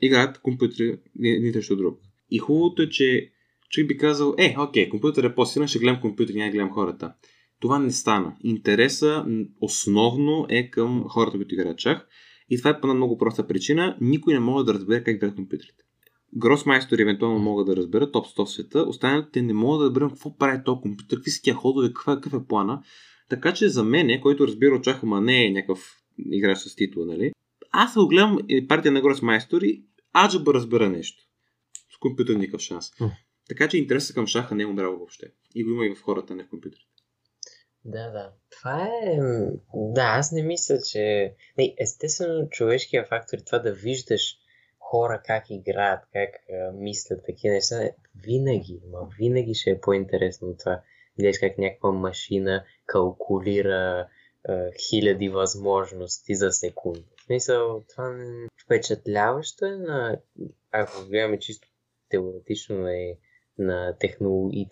Играят 0.02 0.42
компютри 0.42 0.98
ни 1.16 1.52
срещу 1.54 1.76
друг. 1.76 2.00
И 2.32 2.38
хубавото 2.38 2.82
е, 2.82 2.90
че 2.90 3.32
човек 3.70 3.88
би 3.88 3.98
казал, 3.98 4.36
е, 4.38 4.56
окей, 4.60 4.90
компютър 4.90 5.24
е 5.24 5.36
по-силен, 5.36 5.68
ще 5.68 5.80
гледам 5.80 6.02
компютър, 6.02 6.34
няма 6.34 6.46
да 6.46 6.52
гледам 6.52 6.72
хората. 6.72 7.14
Това 7.60 7.80
не 7.80 7.92
стана. 7.92 8.36
Интереса 8.44 9.26
основно 9.62 10.46
е 10.50 10.70
към 10.70 11.06
хората, 11.08 11.38
които 11.38 11.56
играят 11.56 11.80
шах. 11.80 12.08
И 12.50 12.58
това 12.58 12.70
е 12.70 12.82
по 12.82 12.88
една 12.88 12.94
много 12.94 13.18
проста 13.18 13.48
причина. 13.48 13.98
Никой 14.02 14.34
не 14.34 14.40
може 14.40 14.66
да 14.66 14.74
разбере 14.74 15.04
как 15.04 15.16
играят 15.16 15.36
компютрите. 15.36 15.84
Гросмайстори 16.36 17.02
евентуално 17.02 17.40
могат 17.40 17.68
да 17.68 17.76
разберат 17.76 18.12
топ 18.12 18.26
100 18.26 18.46
в 18.46 18.52
света, 18.52 18.86
останалите 18.88 19.42
не 19.42 19.54
могат 19.54 19.80
да 19.80 19.86
разберат 19.86 20.10
какво 20.10 20.38
прави 20.38 20.64
този 20.66 20.82
компютър, 20.82 21.18
какви 21.18 21.32
са 21.32 21.42
тия 21.42 21.56
ходове, 21.56 21.88
какъв, 21.88 22.06
какъв 22.06 22.34
е 22.34 22.48
плана. 22.48 22.84
Така 23.30 23.54
че 23.54 23.70
за 23.70 23.84
мен, 23.84 24.22
който 24.22 24.48
разбира 24.48 24.76
от 24.76 24.84
шах, 24.84 25.04
ама 25.04 25.22
не 25.22 25.46
е 25.46 25.52
някакъв 25.52 25.98
играч 26.32 26.58
с 26.58 26.76
титла, 26.76 27.06
нали? 27.06 27.32
Аз 27.72 27.94
го 27.94 28.08
гледам 28.08 28.38
партия 28.68 28.92
на 28.92 29.02
Гросмайстори, 29.02 29.84
аджаба 30.26 30.54
разбера 30.54 30.90
нещо. 30.90 31.24
С 31.96 31.98
компютър 32.00 32.36
никакъв 32.36 32.62
шанс. 32.62 32.92
Така 33.50 33.70
че 33.70 33.78
интересът 33.78 34.16
към 34.16 34.28
шаха 34.28 34.56
не 34.56 34.64
е 34.64 34.68
умрял 34.68 34.98
въобще. 34.98 35.26
И 35.56 35.64
го 35.64 35.70
има 35.70 35.86
и 35.86 35.96
в 35.96 36.02
хората, 36.02 36.36
не 36.36 36.44
в 36.44 36.50
компютрите. 36.50 36.86
Да, 37.86 38.10
да. 38.12 38.34
Това 38.50 38.90
е... 39.04 39.18
Да, 39.74 40.02
аз 40.02 40.32
не 40.32 40.44
мисля, 40.44 40.78
че... 40.92 41.34
Не, 41.58 41.76
естествено, 41.80 42.50
човешкия 42.50 43.06
фактор, 43.06 43.38
това 43.46 43.60
да 43.60 43.74
виждаш 43.74 44.38
хора 44.80 45.22
как 45.26 45.44
играят, 45.50 46.04
как 46.14 46.30
а, 46.30 46.72
мислят 46.72 47.26
такива 47.26 47.54
неща, 47.54 47.90
винаги, 48.24 48.82
но 48.92 49.10
винаги 49.20 49.54
ще 49.54 49.70
е 49.70 49.82
по-интересно 49.82 50.58
това. 50.58 50.82
Видиш 51.18 51.40
как 51.40 51.58
някаква 51.58 51.92
машина 51.92 52.66
калкулира 52.86 54.08
а, 54.48 54.72
хиляди 54.90 55.30
възможности 55.30 56.36
за 56.36 56.52
секунда. 56.52 57.04
В 57.18 57.24
смисъл, 57.24 57.84
това 57.90 58.10
не... 58.10 58.48
впечатляващо 58.66 59.66
е 59.66 59.76
на... 59.76 60.20
Ако 60.72 61.08
гледаме 61.10 61.40
чисто 61.40 61.68
теоретично 62.10 62.88
е 62.88 63.18
на, 63.60 63.96
технолог... 64.00 64.54
и 64.54 64.68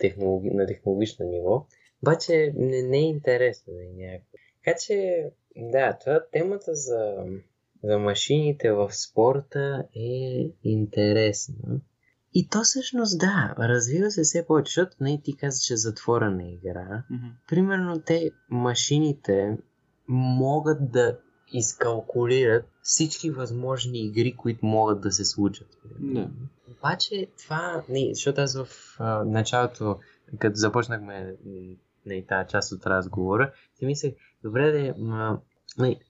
на 0.54 0.66
технологично 0.66 1.26
ниво, 1.26 1.66
обаче 2.02 2.52
не, 2.56 2.82
не 2.82 2.98
е 2.98 3.08
интересно 3.08 3.72
не 3.72 3.84
е 3.84 4.06
някакво. 4.06 4.38
Така 4.64 4.78
че, 4.86 5.24
да, 5.56 5.98
това 5.98 6.20
темата 6.32 6.74
за, 6.74 7.14
за 7.84 7.98
машините 7.98 8.72
в 8.72 8.92
спорта 8.92 9.84
е 9.96 10.50
интересна. 10.64 11.80
И 12.34 12.48
то 12.48 12.62
всъщност 12.62 13.18
да, 13.18 13.54
развива 13.58 14.10
се 14.10 14.22
все 14.22 14.46
повече, 14.46 14.70
защото 14.70 14.96
не 15.00 15.20
ти 15.22 15.36
каза, 15.36 15.60
че 15.60 15.72
е 15.74 15.76
затворена 15.76 16.50
игра. 16.50 17.04
Mm-hmm. 17.12 17.30
Примерно 17.48 18.02
те, 18.06 18.30
машините, 18.50 19.58
могат 20.08 20.90
да 20.90 21.18
изкалкулират 21.52 22.64
всички 22.82 23.30
възможни 23.30 23.98
игри, 23.98 24.36
които 24.36 24.66
могат 24.66 25.00
да 25.00 25.12
се 25.12 25.24
случат. 25.24 25.78
Да. 25.98 26.30
Обаче 26.78 27.26
това, 27.42 27.84
не, 27.88 28.14
защото 28.14 28.40
аз 28.40 28.56
в 28.56 28.68
а, 28.98 29.24
началото, 29.24 29.98
като 30.38 30.56
започнахме 30.56 31.34
на 32.06 32.26
тази 32.26 32.48
част 32.48 32.72
от 32.72 32.86
разговора, 32.86 33.52
си 33.78 33.86
мислех, 33.86 34.14
добре 34.44 34.72
да 34.72 34.94
ма, 34.98 35.40
не, 35.78 36.00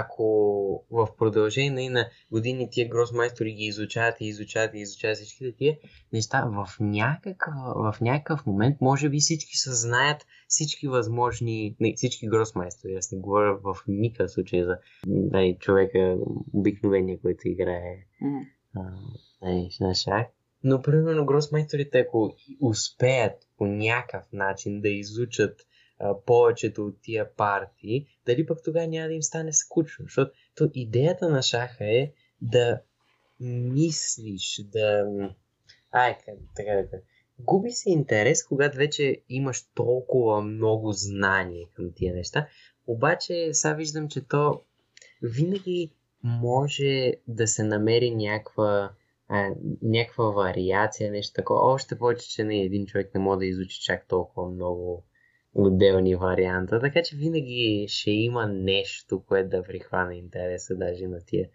ако 0.00 0.84
в 0.90 1.08
продължение 1.18 1.90
на 1.90 2.08
години 2.30 2.68
тия 2.70 2.88
гросмайстори 2.88 3.52
ги 3.52 3.64
изучават 3.64 4.20
и 4.20 4.26
изучават 4.26 4.74
и 4.74 4.78
изучават 4.78 5.16
всичките 5.16 5.56
тия 5.56 5.76
неща, 6.12 6.44
в 6.46 6.66
някакъв, 6.80 7.54
в 7.76 8.00
някакъв 8.00 8.46
момент 8.46 8.80
може 8.80 9.08
би 9.08 9.18
всички 9.18 9.56
съзнаят 9.56 10.26
всички 10.48 10.88
възможни, 10.88 11.76
не, 11.80 11.92
всички 11.96 12.26
гросмайстори, 12.26 12.94
аз 12.94 13.12
не 13.12 13.18
говоря 13.18 13.58
в 13.64 13.76
никакъв 13.88 14.30
случай 14.30 14.64
за 14.64 14.78
дай, 15.06 15.56
човека 15.58 16.16
обикновения, 16.52 17.18
който 17.22 17.48
играе 17.48 17.96
mm. 18.22 18.42
а, 18.76 19.84
на 19.84 19.94
шах. 19.94 20.26
Но, 20.64 20.82
примерно, 20.82 21.26
гросмайсторите, 21.26 21.98
ако 21.98 22.34
успеят 22.60 23.32
по 23.58 23.66
някакъв 23.66 24.32
начин 24.32 24.80
да 24.80 24.88
изучат 24.88 25.66
повечето 26.26 26.86
от 26.86 27.02
тия 27.02 27.34
партии, 27.34 28.06
дали 28.26 28.46
пък 28.46 28.58
тогава 28.64 28.86
няма 28.86 29.08
да 29.08 29.14
им 29.14 29.22
стане 29.22 29.52
скучно. 29.52 30.04
Защото 30.04 30.32
то 30.54 30.70
идеята 30.74 31.28
на 31.28 31.42
шаха 31.42 31.84
е 31.84 32.12
да 32.42 32.80
мислиш, 33.40 34.60
да... 34.72 35.06
Ай, 35.92 36.18
така 36.56 36.72
да 36.72 36.98
Губи 37.38 37.70
се 37.70 37.90
интерес, 37.90 38.44
когато 38.44 38.76
вече 38.76 39.22
имаш 39.28 39.62
толкова 39.74 40.40
много 40.42 40.92
знание 40.92 41.66
към 41.74 41.92
тия 41.94 42.14
неща. 42.14 42.48
Обаче, 42.86 43.48
сега 43.52 43.74
виждам, 43.74 44.08
че 44.08 44.28
то 44.28 44.60
винаги 45.22 45.90
може 46.22 47.12
да 47.28 47.46
се 47.46 47.62
намери 47.62 48.10
някаква, 48.10 48.92
някаква 49.82 50.30
вариация, 50.30 51.10
нещо 51.10 51.34
такова. 51.34 51.60
Още 51.72 51.98
повече, 51.98 52.28
че 52.28 52.44
не 52.44 52.60
един 52.60 52.86
човек 52.86 53.14
не 53.14 53.20
може 53.20 53.38
да 53.38 53.46
изучи 53.46 53.80
чак 53.80 54.08
толкова 54.08 54.50
много 54.50 55.04
отделни 55.54 56.16
варианта, 56.16 56.80
така 56.80 57.02
че 57.02 57.16
винаги 57.16 57.86
ще 57.88 58.10
има 58.10 58.46
нещо, 58.46 59.22
което 59.26 59.48
да 59.48 59.62
прихване 59.62 60.18
интереса 60.18 60.74
даже 60.76 61.06
на 61.06 61.24
тия 61.26 61.48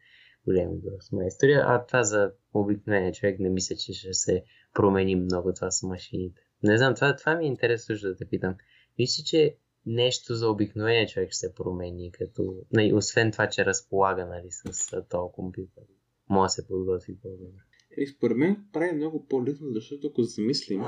големи 0.46 0.80
гросмайстори, 0.82 1.54
а 1.54 1.86
това 1.86 2.04
за 2.04 2.32
обикновения 2.54 3.14
човек 3.14 3.40
не 3.40 3.50
мисля, 3.50 3.76
че 3.76 3.94
ще 3.94 4.14
се 4.14 4.44
промени 4.74 5.16
много 5.16 5.54
това 5.54 5.72
с 5.72 5.84
машините. 5.84 6.42
Не 6.64 6.78
знам, 6.78 6.96
това, 6.96 7.16
това 7.16 7.36
ми 7.36 7.46
е 7.46 7.48
интересно 7.48 7.96
да 8.02 8.16
те 8.16 8.26
питам. 8.26 8.56
Мисля, 9.00 9.24
че 9.24 9.58
нещо 9.86 10.36
за 10.36 10.50
обикновения 10.50 11.08
човек 11.08 11.30
ще 11.30 11.38
се 11.38 11.54
промени, 11.56 12.12
като, 12.12 12.56
нали, 12.74 12.94
освен 12.94 13.32
това, 13.32 13.50
че 13.50 13.66
разполага 13.66 14.26
нали, 14.26 14.48
с 14.52 14.92
този 15.10 15.32
компютър. 15.34 15.84
Може 16.30 16.48
да 16.48 16.50
се 16.50 16.68
подготви 16.68 17.20
по-добре. 17.20 17.62
И 17.98 18.08
според 18.08 18.38
мен 18.38 18.66
прави 18.74 18.92
много 18.92 19.26
по-лесно, 19.28 19.68
защото 19.74 20.08
ако 20.08 20.24
замислим, 20.24 20.84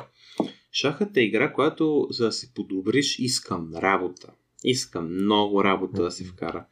шахът 0.71 1.17
е 1.17 1.21
игра, 1.21 1.53
която 1.53 2.07
за 2.09 2.25
да 2.25 2.31
се 2.31 2.53
подобриш 2.53 3.19
искам 3.19 3.75
работа. 3.75 4.33
Искам 4.63 5.13
много 5.13 5.63
работа 5.63 6.03
да 6.03 6.11
се 6.11 6.23
вкара. 6.23 6.65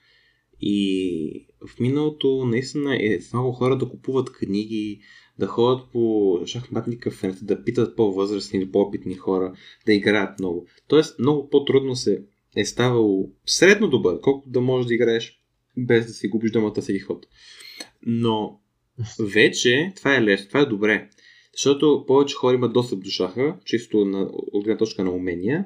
И 0.62 1.47
в 1.67 1.79
миналото 1.79 2.45
наистина 2.45 2.95
е 2.95 3.19
много 3.33 3.51
хора 3.51 3.77
да 3.77 3.89
купуват 3.89 4.31
книги, 4.31 5.01
да 5.39 5.47
ходят 5.47 5.91
по 5.91 6.39
шахматни 6.45 6.99
кафенета, 6.99 7.45
да 7.45 7.63
питат 7.63 7.95
по-възрастни 7.95 8.60
или 8.60 8.71
по-опитни 8.71 9.15
хора, 9.15 9.53
да 9.86 9.93
играят 9.93 10.39
много. 10.39 10.67
Тоест 10.88 11.19
много 11.19 11.49
по-трудно 11.49 11.95
се 11.95 12.23
е 12.55 12.65
ставало 12.65 13.29
средно 13.45 13.89
добър, 13.89 14.19
колкото 14.21 14.49
да 14.49 14.62
можеш 14.62 14.88
да 14.88 14.93
играеш 14.93 15.41
без 15.77 16.05
да 16.05 16.13
си 16.13 16.27
губиш 16.27 16.51
думата 16.51 16.81
всеки 16.81 16.99
ход. 16.99 17.25
Но 18.05 18.60
вече 19.19 19.93
това 19.95 20.15
е 20.15 20.23
лесно, 20.23 20.47
това 20.47 20.60
е 20.60 20.65
добре. 20.65 21.10
Защото 21.57 22.03
повече 22.07 22.35
хора 22.35 22.55
имат 22.55 22.73
достъп 22.73 23.03
до 23.03 23.09
шаха, 23.09 23.55
чисто 23.65 24.05
на, 24.05 24.29
от 24.31 24.63
гледна 24.63 24.77
точка 24.77 25.03
на 25.03 25.11
умения. 25.11 25.65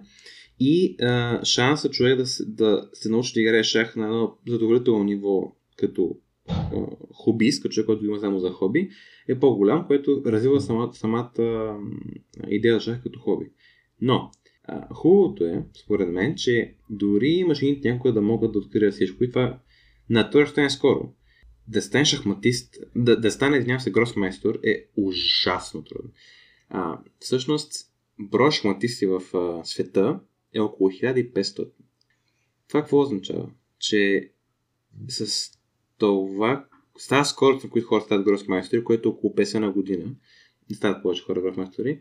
И 0.59 0.95
а, 1.01 1.45
шанса 1.45 1.89
човек 1.89 2.17
да, 2.17 2.23
да 2.47 2.89
се 2.93 3.09
научи 3.09 3.33
да 3.33 3.41
играе 3.41 3.63
шах 3.63 3.95
на 3.95 4.05
едно 4.05 4.37
задоволително 4.47 5.03
ниво, 5.03 5.55
като 5.77 6.17
а, 6.47 6.85
хобист, 7.13 7.63
като 7.63 7.73
човек, 7.73 7.85
който 7.85 8.05
има 8.05 8.19
само 8.19 8.39
за 8.39 8.49
хоби, 8.49 8.89
е 9.27 9.39
по-голям, 9.39 9.87
което 9.87 10.21
развива 10.25 10.61
самата, 10.61 10.93
самата 10.93 11.77
идея 12.47 12.73
за 12.73 12.79
шах 12.79 13.03
като 13.03 13.19
хоби. 13.19 13.45
Но, 14.01 14.31
а, 14.63 14.93
хубавото 14.93 15.45
е, 15.45 15.65
според 15.83 16.09
мен, 16.09 16.35
че 16.35 16.75
дори 16.89 17.43
машините 17.47 17.91
някога 17.91 18.13
да 18.13 18.21
могат 18.21 18.51
да 18.51 18.59
открият 18.59 18.93
всичко 18.93 19.23
и 19.23 19.29
това 19.29 19.59
на 20.09 20.29
това 20.29 20.45
ще 20.45 20.69
скоро 20.69 21.13
да 21.71 21.81
стане 21.81 22.05
шахматист, 22.05 22.77
да, 22.95 23.19
да 23.19 23.31
стане, 23.31 23.57
извинявам 23.57 23.79
се, 23.79 23.91
гросмейстор 23.91 24.59
е 24.63 24.85
ужасно 24.97 25.83
трудно. 25.83 26.11
А, 26.69 26.99
всъщност, 27.19 27.73
броя 28.19 28.51
шахматисти 28.51 29.05
в 29.05 29.21
а, 29.33 29.65
света 29.65 30.19
е 30.53 30.59
около 30.59 30.89
1500. 30.89 31.69
Това 32.67 32.81
какво 32.81 32.99
означава? 32.99 33.49
Че 33.79 34.31
с 35.07 35.51
това, 35.97 36.65
с 36.97 37.07
тази 37.07 37.29
скорост, 37.29 37.63
на 37.63 37.69
които 37.69 37.87
хора 37.87 38.01
стават 38.01 38.25
гросмейстори, 38.25 38.83
което 38.83 39.09
е 39.09 39.11
около 39.11 39.33
50 39.33 39.59
на 39.59 39.71
година, 39.71 40.05
не 40.69 40.75
стават 40.75 41.03
повече 41.03 41.23
хора 41.23 41.41
гросмейстори, 41.41 41.99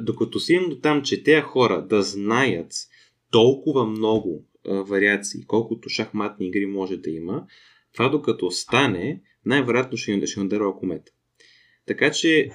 докато 0.00 0.40
си 0.40 0.60
до 0.68 0.80
там, 0.80 1.02
че 1.02 1.22
тези 1.22 1.42
хора 1.42 1.86
да 1.88 2.02
знаят 2.02 2.72
толкова 3.30 3.86
много 3.86 4.44
а, 4.66 4.74
вариации, 4.74 5.44
колкото 5.46 5.88
шахматни 5.88 6.46
игри 6.46 6.66
може 6.66 6.96
да 6.96 7.10
има, 7.10 7.46
това 7.94 8.08
докато 8.08 8.50
стане, 8.50 9.22
най-вероятно 9.44 9.96
ще, 9.96 10.26
ще 10.26 10.40
надърва 10.40 10.78
комета. 10.78 11.12
Така 11.86 12.10
че 12.10 12.50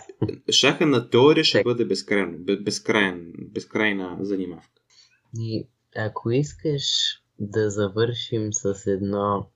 шаха 0.51 0.85
на 0.85 1.09
теория 1.09 1.43
ще 1.43 1.63
бъде 1.63 1.85
безкрайно, 1.85 2.37
безкрайен, 2.63 3.33
безкрайна 3.37 4.17
занимавка. 4.21 4.81
И 5.39 5.67
ако 5.95 6.31
искаш 6.31 6.83
да 7.39 7.69
завършим 7.69 8.53
с 8.53 8.87
едно 8.87 9.49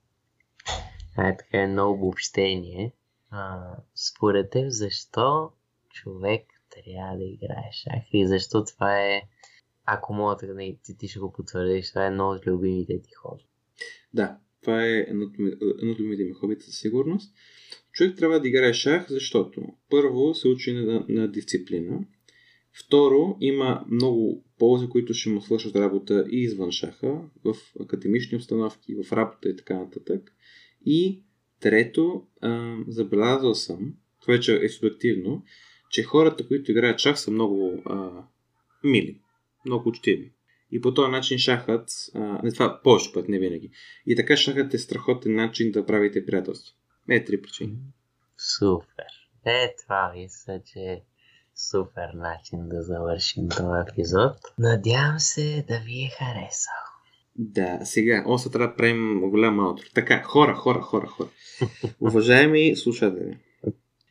а, 1.17 1.38
така 1.38 1.62
едно 1.62 1.91
обобщение, 1.91 2.93
а, 3.30 3.60
според 3.96 4.50
теб 4.52 4.65
защо 4.67 5.52
човек 5.89 6.41
трябва 6.69 7.17
да 7.17 7.24
играе 7.24 7.72
шах 7.74 8.04
и 8.13 8.28
защо 8.28 8.65
това 8.65 9.02
е, 9.02 9.22
ако 9.86 10.13
мога 10.13 10.36
да 10.36 10.58
ти, 10.58 10.98
ти 10.98 11.08
ще 11.08 11.19
го 11.19 11.34
потвърдиш, 11.34 11.89
това 11.89 12.04
е 12.04 12.08
едно 12.08 12.30
от 12.30 12.48
любимите 12.48 13.02
ти 13.02 13.12
хора. 13.13 13.43
Да, 14.13 14.38
това 14.63 14.86
е 14.86 15.06
едно 15.08 15.26
от 15.62 15.99
любимите 15.99 16.23
ми 16.23 16.34
хобита 16.34 16.65
със 16.65 16.80
сигурност. 16.80 17.34
Човек 17.91 18.17
трябва 18.17 18.39
да 18.39 18.47
играе 18.47 18.73
шах, 18.73 19.10
защото 19.10 19.62
първо 19.89 20.34
се 20.34 20.47
учи 20.47 20.73
на, 20.73 21.06
на 21.10 21.32
дисциплина, 21.32 21.99
второ 22.86 23.38
има 23.39 23.86
много 23.89 24.45
ползи, 24.60 24.89
които 24.89 25.13
ще 25.13 25.30
му 25.30 25.41
свършат 25.41 25.76
работа 25.76 26.26
и 26.32 26.41
извън 26.41 26.71
шаха, 26.71 27.21
в 27.43 27.56
академични 27.80 28.38
обстановки, 28.38 28.95
в 28.95 29.13
работа 29.13 29.49
и 29.49 29.56
така 29.56 29.78
нататък. 29.78 30.34
И 30.86 31.23
трето, 31.60 32.23
а, 32.41 32.78
забелязал 32.88 33.56
съм, 33.56 33.93
това 34.21 34.34
вече 34.34 34.60
е 34.63 34.69
субективно, 34.69 35.43
че 35.89 36.04
хората, 36.04 36.47
които 36.47 36.71
играят 36.71 36.99
шах 36.99 37.19
са 37.19 37.32
много 37.32 37.82
а, 37.86 38.23
мили, 38.84 39.19
много 39.65 39.89
учтиви. 39.89 40.32
И 40.76 40.82
по 40.82 40.94
този 40.94 41.12
начин 41.12 41.38
шахът, 41.38 41.90
а, 42.16 42.20
не 42.44 42.52
това 42.52 42.82
повече 42.84 43.14
път, 43.14 43.30
не 43.30 43.40
винаги. 43.40 43.72
И 44.08 44.16
така 44.16 44.38
шахът 44.38 44.74
е 44.74 44.78
страхотен 44.78 45.36
начин 45.36 45.72
да 45.72 45.86
правите 45.86 46.26
приятелство. 46.26 46.76
Е, 47.10 47.24
три 47.24 47.42
причини. 47.42 47.78
Супер. 48.58 49.06
Е, 49.46 49.74
това 49.84 50.12
мисля, 50.16 50.62
че 50.66 50.80
е 50.80 51.02
супер 51.72 52.10
начин 52.16 52.60
да 52.70 52.82
завършим 52.82 53.50
този 53.50 53.90
епизод. 53.92 54.36
Надявам 54.60 55.20
се 55.20 55.66
да 55.68 55.80
ви 55.80 56.04
е 56.04 56.10
харесал. 56.10 56.84
Да, 57.36 57.80
сега, 57.84 58.24
още 58.28 58.50
трябва 58.50 58.68
да 58.68 58.76
правим 58.76 59.22
голям 59.30 59.60
аутро. 59.60 59.86
Така, 59.96 60.24
хора, 60.24 60.56
хора, 60.56 60.82
хора, 60.82 61.08
хора. 61.08 61.30
Уважаеми 62.00 62.76
слушатели, 62.76 63.38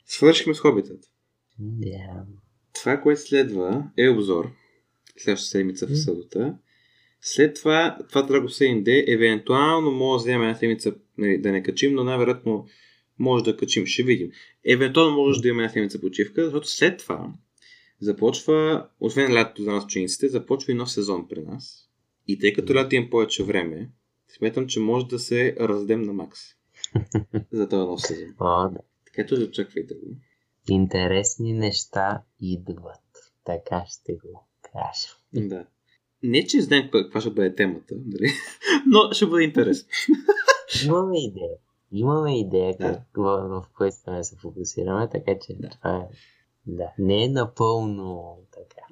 свършихме 0.06 0.54
с 0.54 0.60
хобитът. 0.60 1.04
Yeah. 1.60 2.24
Това, 2.74 3.00
което 3.00 3.20
следва 3.20 3.84
е 3.98 4.08
обзор 4.08 4.52
следващата 5.16 5.50
седмица 5.50 5.86
в 5.86 5.96
събота. 5.96 6.58
След 7.20 7.54
това, 7.54 7.98
това 8.08 8.22
Драго 8.22 8.48
7D, 8.48 9.14
евентуално 9.14 9.90
може 9.90 10.22
да 10.22 10.24
вземем 10.24 10.42
една 10.42 10.54
седмица 10.54 10.94
нали, 11.18 11.38
да 11.38 11.52
не 11.52 11.62
качим, 11.62 11.94
но 11.94 12.04
най-вероятно 12.04 12.66
може 13.18 13.44
да 13.44 13.56
качим, 13.56 13.86
ще 13.86 14.02
видим. 14.02 14.30
Евентуално 14.64 15.16
може 15.16 15.40
да 15.40 15.48
имаме 15.48 15.62
една 15.62 15.72
седмица 15.72 16.00
почивка, 16.00 16.44
защото 16.44 16.68
след 16.68 16.98
това 16.98 17.32
започва, 18.00 18.88
освен 19.00 19.34
лятото 19.34 19.62
за 19.62 19.72
нас 19.72 19.84
учениците, 19.84 20.28
започва 20.28 20.72
и 20.72 20.74
нов 20.74 20.92
сезон 20.92 21.28
при 21.28 21.40
нас. 21.42 21.88
И 22.28 22.38
тъй 22.38 22.52
като 22.52 22.74
лято 22.74 22.94
имам 22.94 23.10
повече 23.10 23.44
време, 23.44 23.90
смятам, 24.36 24.66
че 24.66 24.80
може 24.80 25.06
да 25.06 25.18
се 25.18 25.56
раздем 25.60 26.02
на 26.02 26.12
макс. 26.12 26.40
за 27.52 27.68
този 27.68 27.86
нов 27.86 28.00
сезон. 28.00 28.34
О, 28.40 28.68
да. 28.68 28.78
Така 29.04 29.28
че 29.28 29.34
очаквайте 29.34 29.94
го. 29.94 30.16
Интересни 30.68 31.52
неща 31.52 32.22
идват. 32.40 33.00
Така 33.44 33.84
ще 33.88 34.12
го 34.12 34.48
кажа. 34.72 35.48
Да. 35.48 35.66
Не, 36.22 36.46
че 36.46 36.60
знаем 36.60 36.88
каква 36.92 37.20
ще 37.20 37.30
бъде 37.30 37.54
темата, 37.54 37.94
дали? 37.98 38.30
но 38.86 39.12
ще 39.12 39.26
бъде 39.26 39.44
интересно. 39.44 39.88
Имаме 40.86 41.24
идея. 41.24 41.56
Имаме 41.92 42.40
идея 42.40 42.76
да. 42.80 42.94
как, 42.94 43.02
в, 43.16 43.48
в 43.48 43.64
което 43.76 43.96
да 44.06 44.24
се 44.24 44.36
фокусираме, 44.36 45.08
така 45.12 45.32
че 45.46 45.54
да. 45.54 45.68
това 45.68 45.96
е... 45.96 46.08
Да, 46.66 46.88
не 46.98 47.24
е 47.24 47.28
напълно 47.28 48.38
така. 48.52 48.82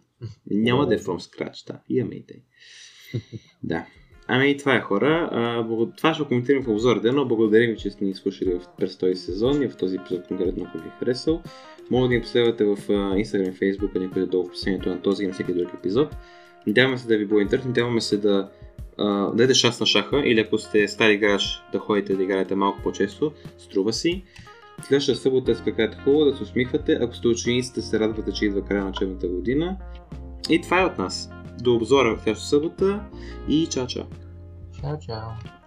Няма 0.51 0.87
да 0.87 0.95
е 0.95 0.99
from 0.99 1.19
scratch, 1.19 1.67
да. 1.67 1.81
Имаме 1.89 2.15
идея. 2.15 2.41
да. 3.63 3.87
Ами 4.33 4.51
и 4.51 4.57
това 4.57 4.77
е 4.77 4.81
хора. 4.81 5.29
А, 5.33 5.63
благо... 5.63 5.93
Това 5.97 6.15
ще 6.15 6.25
коментирам 6.25 6.65
в 6.65 6.69
обзора, 6.69 7.13
но 7.13 7.29
благодарим 7.29 7.71
ви, 7.71 7.77
че 7.77 7.91
сте 7.91 8.05
ни 8.05 8.15
слушали 8.15 8.55
в 8.55 8.63
през 8.77 8.99
този 8.99 9.15
сезон 9.15 9.63
и 9.63 9.69
в 9.69 9.77
този 9.77 9.97
епизод 9.97 10.27
конкретно, 10.27 10.65
ако 10.69 10.79
ви 10.79 10.89
е 10.89 10.97
харесал. 10.99 11.43
Може 11.91 12.09
да 12.09 12.15
ни 12.15 12.21
последвате 12.21 12.65
в 12.65 12.77
Instagram, 12.89 13.59
Facebook, 13.63 13.99
някъде 13.99 14.27
долу 14.27 14.45
в 14.45 14.47
описанието 14.47 14.89
на 14.89 15.03
този 15.03 15.25
и 15.25 15.27
на 15.27 15.33
всеки 15.33 15.55
друг 15.55 15.75
епизод. 15.75 16.17
Надяваме 16.67 16.99
се 16.99 17.09
да 17.09 17.17
ви 17.17 17.27
било 17.27 17.41
интересно, 17.41 17.69
надяваме 17.69 18.01
се 18.01 18.17
да 18.17 18.51
uh, 18.99 19.31
дадете 19.31 19.55
шанс 19.55 19.81
на 19.81 19.87
шаха 19.87 20.23
или 20.25 20.41
ако 20.41 20.59
сте 20.59 20.89
стари 20.89 21.13
играч 21.13 21.63
да 21.73 21.79
ходите 21.79 22.17
да 22.17 22.23
играете 22.23 22.55
малко 22.55 22.83
по-често, 22.83 23.33
струва 23.59 23.93
си. 23.93 24.25
Следващата 24.83 25.19
събота 25.19 25.51
е 25.51 25.55
скакате 25.55 25.99
хубаво, 26.05 26.25
да 26.25 26.37
се 26.37 26.43
усмихвате, 26.43 26.99
ако 27.01 27.15
сте 27.15 27.29
ученици 27.29 27.73
да 27.75 27.83
се 27.83 28.01
радвате, 28.01 28.33
че 28.33 28.45
идва 28.45 28.65
края 28.65 28.85
на 28.85 28.91
учебната 28.91 29.29
година. 29.29 29.77
И 30.51 30.61
това 30.61 30.81
е 30.81 30.85
от 30.85 30.99
нас. 30.99 31.31
До 31.61 31.75
обзора 31.75 32.17
в 32.17 32.23
следващата 32.23 32.49
събота 32.49 33.01
и 33.49 33.67
чао-чао! 33.67 34.05
Чао, 34.81 34.99
чао! 35.07 35.60